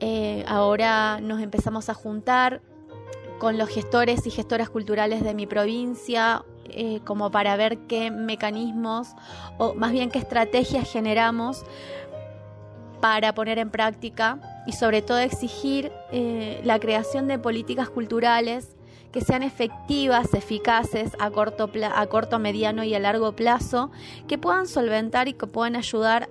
[0.00, 2.60] Eh, ahora nos empezamos a juntar
[3.38, 9.14] con los gestores y gestoras culturales de mi provincia eh, como para ver qué mecanismos
[9.58, 11.64] o más bien qué estrategias generamos
[13.00, 15.92] para poner en práctica y sobre todo exigir
[16.64, 18.76] la creación de políticas culturales
[19.16, 23.90] que sean efectivas, eficaces a corto, a corto, mediano y a largo plazo,
[24.28, 26.28] que puedan solventar y que puedan ayudar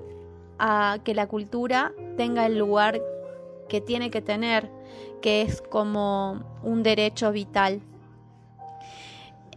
[0.59, 3.01] a que la cultura tenga el lugar
[3.69, 4.69] que tiene que tener,
[5.21, 7.81] que es como un derecho vital.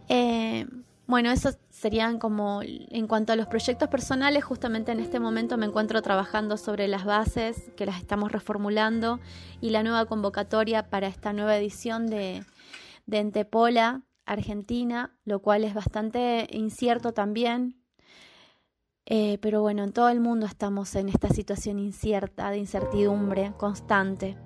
[0.09, 0.67] Eh,
[1.07, 5.65] bueno, eso serían como en cuanto a los proyectos personales, justamente en este momento me
[5.65, 9.19] encuentro trabajando sobre las bases que las estamos reformulando
[9.61, 12.43] y la nueva convocatoria para esta nueva edición de,
[13.07, 17.81] de Entepola, Argentina, lo cual es bastante incierto también.
[19.07, 24.37] Eh, pero bueno, en todo el mundo estamos en esta situación incierta, de incertidumbre constante.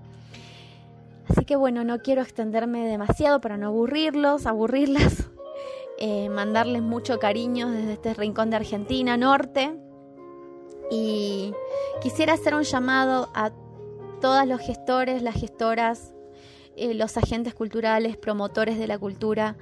[1.27, 5.29] Así que bueno, no quiero extenderme demasiado para no aburrirlos, aburrirlas,
[6.05, 9.73] eh, mandarles mucho cariño desde este rincón de Argentina Norte.
[10.91, 11.53] Y
[12.01, 13.53] quisiera hacer un llamado a
[14.19, 16.13] todos los gestores, las gestoras,
[16.75, 19.55] eh, los agentes culturales, promotores de la cultura,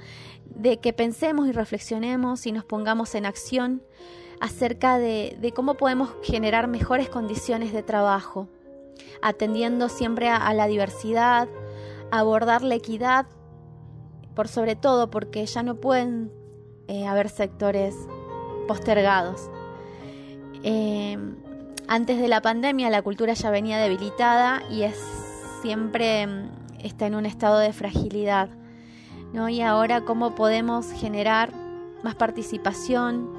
[0.45, 3.83] de que pensemos y reflexionemos y nos pongamos en acción
[4.39, 8.49] acerca de, cómo podemos generar mejores condiciones de trabajo,
[9.21, 11.47] atendiendo siempre a, la diversidad,
[12.09, 13.27] abordar la equidad,
[14.47, 16.31] sobre todo porque ya no pueden
[16.87, 17.95] eh, haber sectores
[18.67, 19.49] postergados.
[20.63, 21.17] Eh,
[21.87, 24.97] antes de la pandemia la cultura ya venía debilitada y es
[25.61, 28.49] siempre mm, está en un estado de fragilidad.
[29.33, 29.49] ¿no?
[29.49, 31.53] Y ahora cómo podemos generar
[32.03, 33.29] más participación,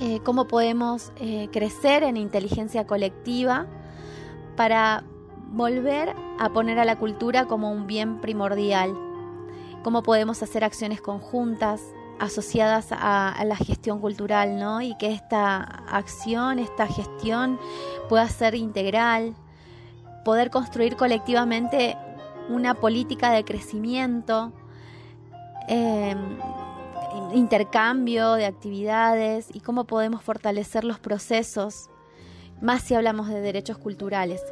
[0.00, 1.12] eh, cómo podemos
[1.52, 3.66] crecer en inteligencia colectiva
[4.56, 5.04] para
[5.50, 8.94] volver a poner a la cultura como un bien primordial,
[9.82, 11.82] cómo podemos hacer acciones conjuntas
[12.18, 14.80] asociadas a, la gestión cultural, ¿no?
[14.80, 15.58] Y que esta
[15.88, 17.58] acción, esta gestión
[18.08, 19.34] pueda ser integral,
[20.24, 21.96] poder construir colectivamente
[22.48, 24.52] una política de crecimiento,
[25.68, 26.18] em,
[27.34, 31.88] intercambio de actividades y cómo podemos fortalecer los procesos,
[32.60, 34.42] más si hablamos de derechos culturales.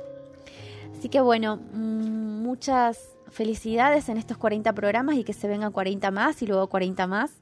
[0.97, 6.11] Así que bueno, mm, muchas felicidades en estos 40 programas y que se vengan 40
[6.11, 7.33] más y luego 40 más.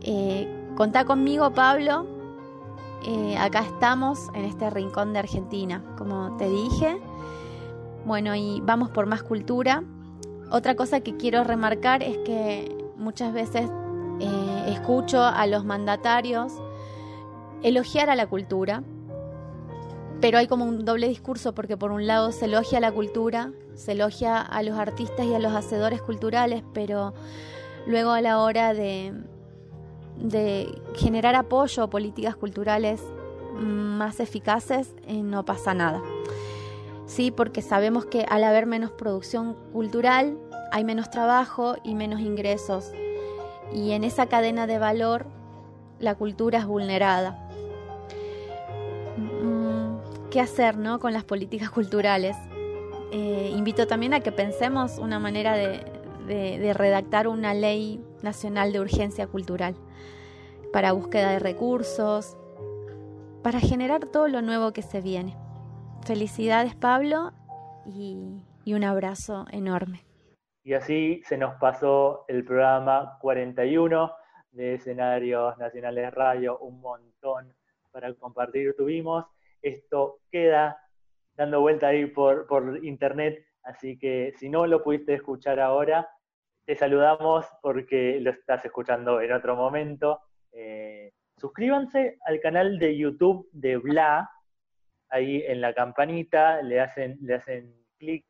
[0.00, 2.06] Eh, contá conmigo, Pablo.
[3.06, 7.00] Eh, acá estamos en este rincón de Argentina, como te dije.
[8.04, 9.82] Bueno, y vamos por más cultura.
[10.50, 13.70] Otra cosa que quiero remarcar es que muchas veces
[14.20, 16.52] eh, escucho a los mandatarios
[17.62, 18.82] elogiar a la cultura,
[20.22, 23.92] pero hay como un doble discurso porque por un lado se elogia la cultura, se
[23.92, 27.12] elogia a los artistas y a los hacedores culturales, pero
[27.86, 29.12] luego a la hora de,
[30.16, 33.02] de generar apoyo a políticas culturales
[33.58, 36.00] más eficaces eh, no pasa nada.
[37.06, 40.38] Sí, porque sabemos que al haber menos producción cultural
[40.70, 42.92] hay menos trabajo y menos ingresos.
[43.74, 45.26] Y en esa cadena de valor
[45.98, 47.48] la cultura es vulnerada.
[50.32, 50.98] ¿Qué hacer ¿no?
[50.98, 52.36] con las políticas culturales?
[53.12, 59.26] Eh, invito también a que pensemos una manera de redactar una ley nacional de urgencia
[59.26, 59.76] cultural
[60.72, 62.36] para búsqueda de recursos,
[63.42, 65.36] para generar todo lo nuevo que se viene.
[66.06, 67.32] Felicidades Pablo
[67.84, 70.04] y, un abrazo enorme.
[70.64, 74.12] Y así se nos pasó el programa 41
[74.52, 77.52] de Escenarios Nacionales Radio, un montón
[77.90, 79.26] para compartir tuvimos.
[79.62, 80.78] Esto queda
[81.34, 86.08] dando vuelta ahí por, por internet, así que si no lo pudiste escuchar ahora,
[86.64, 90.20] te saludamos porque lo estás escuchando en otro momento.
[90.52, 94.30] Eh, suscríbanse al canal de YouTube de Bla,
[95.08, 98.24] ahí en la campanita, le hacen, le hacen clic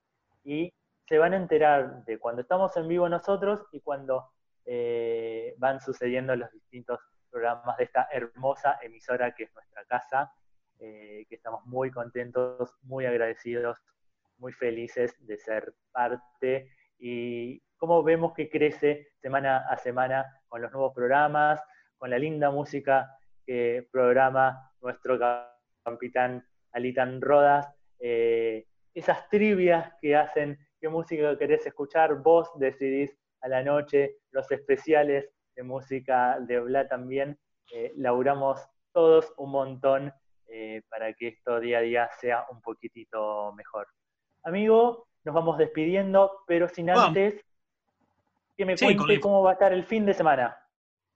[0.44, 0.72] y
[1.06, 4.30] se van a enterar de cuando estamos en vivo nosotros y cuando
[4.64, 10.32] eh, van sucediendo los distintos programas de esta hermosa emisora que es nuestra casa,
[10.84, 13.78] eh, que estamos muy contentos, muy agradecidos,
[14.38, 16.72] muy felices de ser parte.
[16.98, 21.60] Y cómo vemos que crece semana a semana con los nuevos programas,
[21.98, 23.16] con la linda música
[23.46, 25.20] que programa nuestro
[25.84, 27.68] capitán Alitan Rodas,
[28.00, 34.50] eh, esas trivias que hacen qué música querés escuchar, vos decidís a la noche, los
[34.50, 37.38] especiales de música de Bla también,
[37.72, 38.60] eh, laburamos
[38.92, 40.12] todos un montón
[40.76, 43.86] eh, para que esto día a día sea un poquitito mejor.
[44.44, 47.44] Amigo, nos vamos despidiendo, pero sin antes
[48.56, 50.56] que me cuente cómo va a estar el fin de semana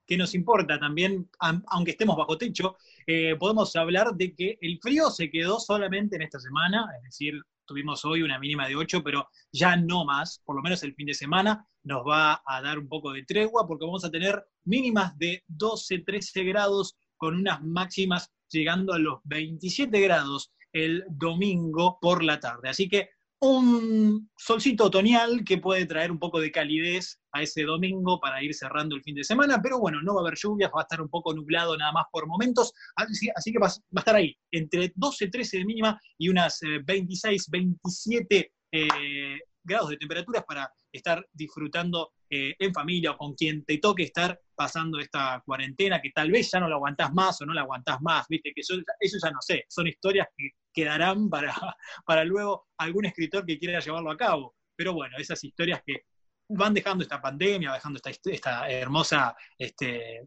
[0.06, 1.28] que nos importa también,
[1.66, 2.76] aunque estemos bajo techo,
[3.06, 7.42] eh, podemos hablar de que el frío se quedó solamente en esta semana, es decir,
[7.64, 11.06] tuvimos hoy una mínima de 8, pero ya no más, por lo menos el fin
[11.06, 15.18] de semana nos va a dar un poco de tregua porque vamos a tener mínimas
[15.18, 22.22] de 12, 13 grados con unas máximas llegando a los 27 grados el domingo por
[22.22, 22.68] la tarde.
[22.68, 28.18] Así que un solcito otoñal que puede traer un poco de calidez a ese domingo
[28.18, 30.80] para ir cerrando el fin de semana, pero bueno, no va a haber lluvias, va
[30.80, 34.36] a estar un poco nublado nada más por momentos, así, que va, a estar ahí,
[34.50, 40.70] entre 12, 13 de mínima y unas 26, eh, 27 eh, grados de temperaturas para
[40.96, 46.10] estar disfrutando eh, en familia o con quien te toque estar pasando esta cuarentena, que
[46.10, 48.74] tal vez ya no la aguantás más o no la aguantás más, viste, que eso,
[48.98, 51.54] eso ya no sé, son historias que quedarán para,
[52.06, 54.56] para luego algún escritor que quiera llevarlo a cabo.
[54.74, 56.02] Pero bueno, esas historias que
[56.48, 60.26] van dejando esta pandemia, dejando esta, esta hermosa, este,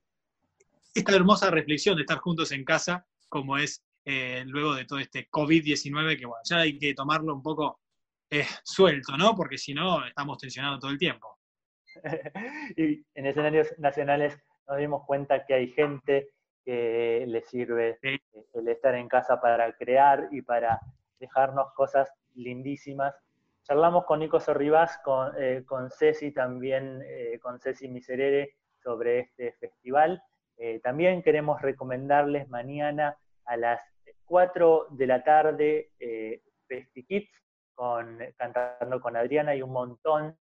[0.93, 5.29] esta hermosa reflexión de estar juntos en casa, como es eh, luego de todo este
[5.29, 7.79] COVID-19, que bueno, ya hay que tomarlo un poco
[8.29, 9.35] eh, suelto, ¿no?
[9.35, 11.37] Porque si no, estamos tensionados todo el tiempo.
[12.77, 16.29] y en escenarios nacionales nos dimos cuenta que hay gente
[16.63, 20.79] que le sirve el estar en casa para crear y para
[21.19, 23.15] dejarnos cosas lindísimas.
[23.63, 29.53] Charlamos con Nico Sorribás, con, eh, con Ceci también, eh, con Ceci Miserere, sobre este
[29.53, 30.21] festival.
[30.57, 33.81] Eh, también queremos recomendarles mañana a las
[34.25, 37.29] 4 de la tarde eh, FestiKids,
[38.35, 40.37] cantando con Adriana y un montón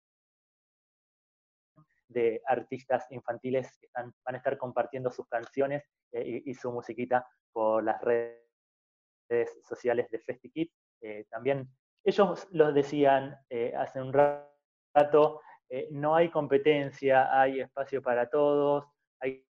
[2.09, 7.85] de artistas infantiles que van a estar compartiendo sus canciones eh, y, su musiquita por
[7.85, 8.39] las redes
[9.69, 10.73] sociales de FestiKids.
[11.03, 11.69] Eh, también
[12.05, 15.41] ellos lo decían eh, hace un rato,
[15.91, 18.87] no hay competencia, hay espacio para todos,
[19.21, 19.45] hay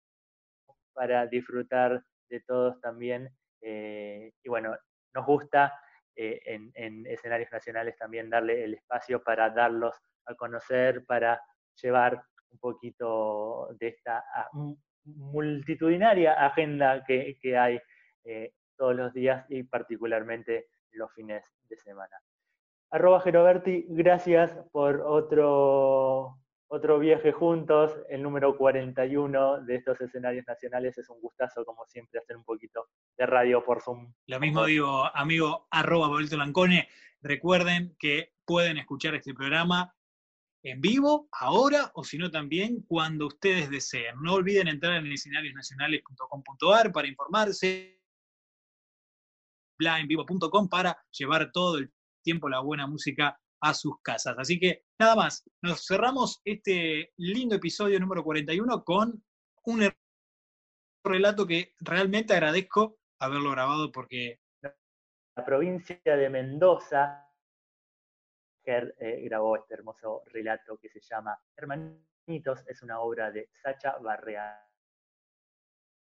[0.93, 3.29] para disfrutar de todos también.
[3.59, 4.77] y bueno,
[5.15, 5.73] nos gusta
[6.15, 9.95] en, en, escenarios nacionales también darle el espacio para darlos
[10.25, 11.41] a conocer, para
[11.81, 14.49] llevar un poquito de esta ah,
[15.05, 17.79] multitudinaria agenda que, hay
[18.23, 22.15] eh, todos los días y particularmente los fines de semana.
[22.91, 26.37] Arroba Geroberti, gracias por otro,
[26.73, 30.97] otro viaje juntos, el número 41 de estos escenarios nacionales.
[30.97, 34.11] Es un gustazo, como siempre, hacer un poquito de radio por Zoom.
[34.25, 36.89] Lo mismo digo, amigo, arroba Lancone.
[37.21, 39.93] Recuerden que pueden escuchar este programa
[40.63, 44.15] en vivo, ahora, o si no también cuando ustedes deseen.
[44.23, 48.01] No olviden entrar en escenariosnacionales.com.ar para informarse,
[49.77, 51.93] envivo.com para llevar todo el
[52.23, 54.35] tiempo la buena música a sus casas.
[54.37, 59.23] Así que nada más, nos cerramos este lindo episodio número 41 con
[59.63, 59.89] un
[61.03, 64.41] relato que realmente agradezco haberlo grabado porque...
[65.35, 67.25] La provincia de Mendoza
[68.65, 74.61] eh, grabó este hermoso relato que se llama Hermanitos, es una obra de Sacha Barrea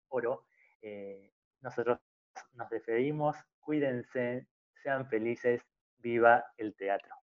[0.10, 0.48] Oro.
[0.82, 1.32] Eh,
[1.62, 2.00] nosotros
[2.54, 4.48] nos despedimos, cuídense,
[4.82, 5.62] sean felices,
[6.00, 7.21] viva el teatro.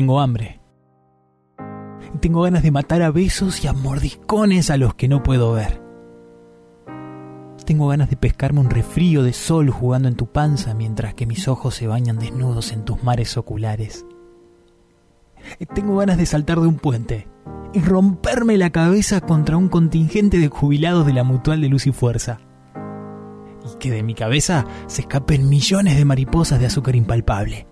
[0.00, 0.62] Tengo hambre.
[2.22, 5.82] Tengo ganas de matar a besos y a mordiscones a los que no puedo ver.
[7.66, 11.48] Tengo ganas de pescarme un refrío de sol jugando en tu panza mientras que mis
[11.48, 14.06] ojos se bañan desnudos en tus mares oculares.
[15.74, 17.28] Tengo ganas de saltar de un puente
[17.74, 21.92] y romperme la cabeza contra un contingente de jubilados de la Mutual de Luz y
[21.92, 22.40] Fuerza.
[23.70, 27.66] Y que de mi cabeza se escapen millones de mariposas de azúcar impalpable.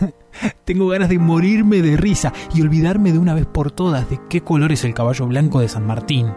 [0.64, 4.42] Tengo ganas de morirme de risa y olvidarme de una vez por todas de qué
[4.42, 6.32] color es el caballo blanco de San Martín,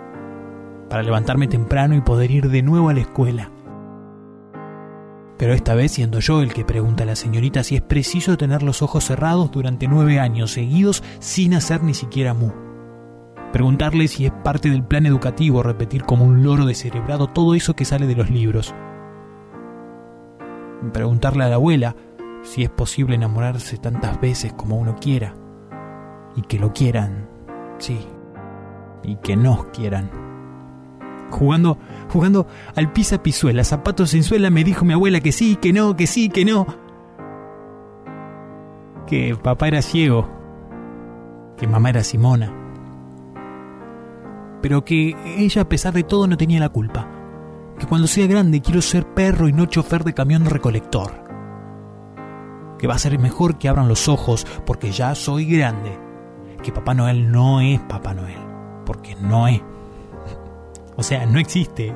[0.89, 3.51] para levantarme temprano y poder ir de nuevo a la escuela.
[5.37, 8.61] Pero esta vez siendo yo el que pregunta a la señorita si es preciso tener
[8.61, 12.51] los ojos cerrados durante nueve años seguidos sin hacer ni siquiera mu.
[13.51, 17.85] Preguntarle si es parte del plan educativo repetir como un loro descerebrado todo eso que
[17.85, 18.75] sale de los libros.
[20.93, 21.95] Preguntarle a la abuela
[22.43, 25.35] si es posible enamorarse tantas veces como uno quiera,
[26.35, 27.27] y que lo quieran,
[27.77, 27.99] sí,
[29.03, 30.09] y que nos quieran.
[31.29, 31.77] Jugando,
[32.11, 35.95] jugando al pisa pisuela, zapatos en suela, me dijo mi abuela que sí, que no,
[35.95, 36.65] que sí, que no.
[39.07, 40.29] Que papá era ciego,
[41.57, 42.53] que mamá era Simona.
[44.61, 47.07] Pero que ella a pesar de todo no tenía la culpa.
[47.79, 51.30] Que cuando sea grande quiero ser perro y no chofer de camión recolector
[52.81, 55.99] que va a ser mejor que abran los ojos porque ya soy grande,
[56.63, 58.39] que Papá Noel no es Papá Noel,
[58.85, 59.61] porque no es.
[60.97, 61.93] O sea, no existe.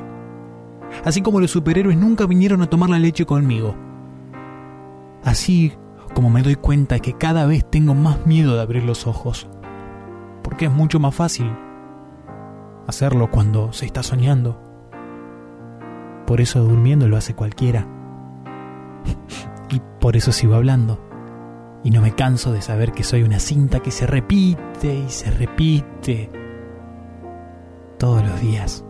[1.03, 3.75] Así como los superhéroes nunca vinieron a tomar la leche conmigo.
[5.23, 5.73] Así
[6.13, 9.47] como me doy cuenta que cada vez tengo más miedo de abrir los ojos.
[10.43, 11.51] Porque es mucho más fácil
[12.87, 14.59] hacerlo cuando se está soñando.
[16.25, 17.87] Por eso durmiendo lo hace cualquiera.
[19.69, 20.99] Y por eso sigo hablando.
[21.83, 25.29] Y no me canso de saber que soy una cinta que se repite y se
[25.31, 26.29] repite
[27.97, 28.84] todos los días.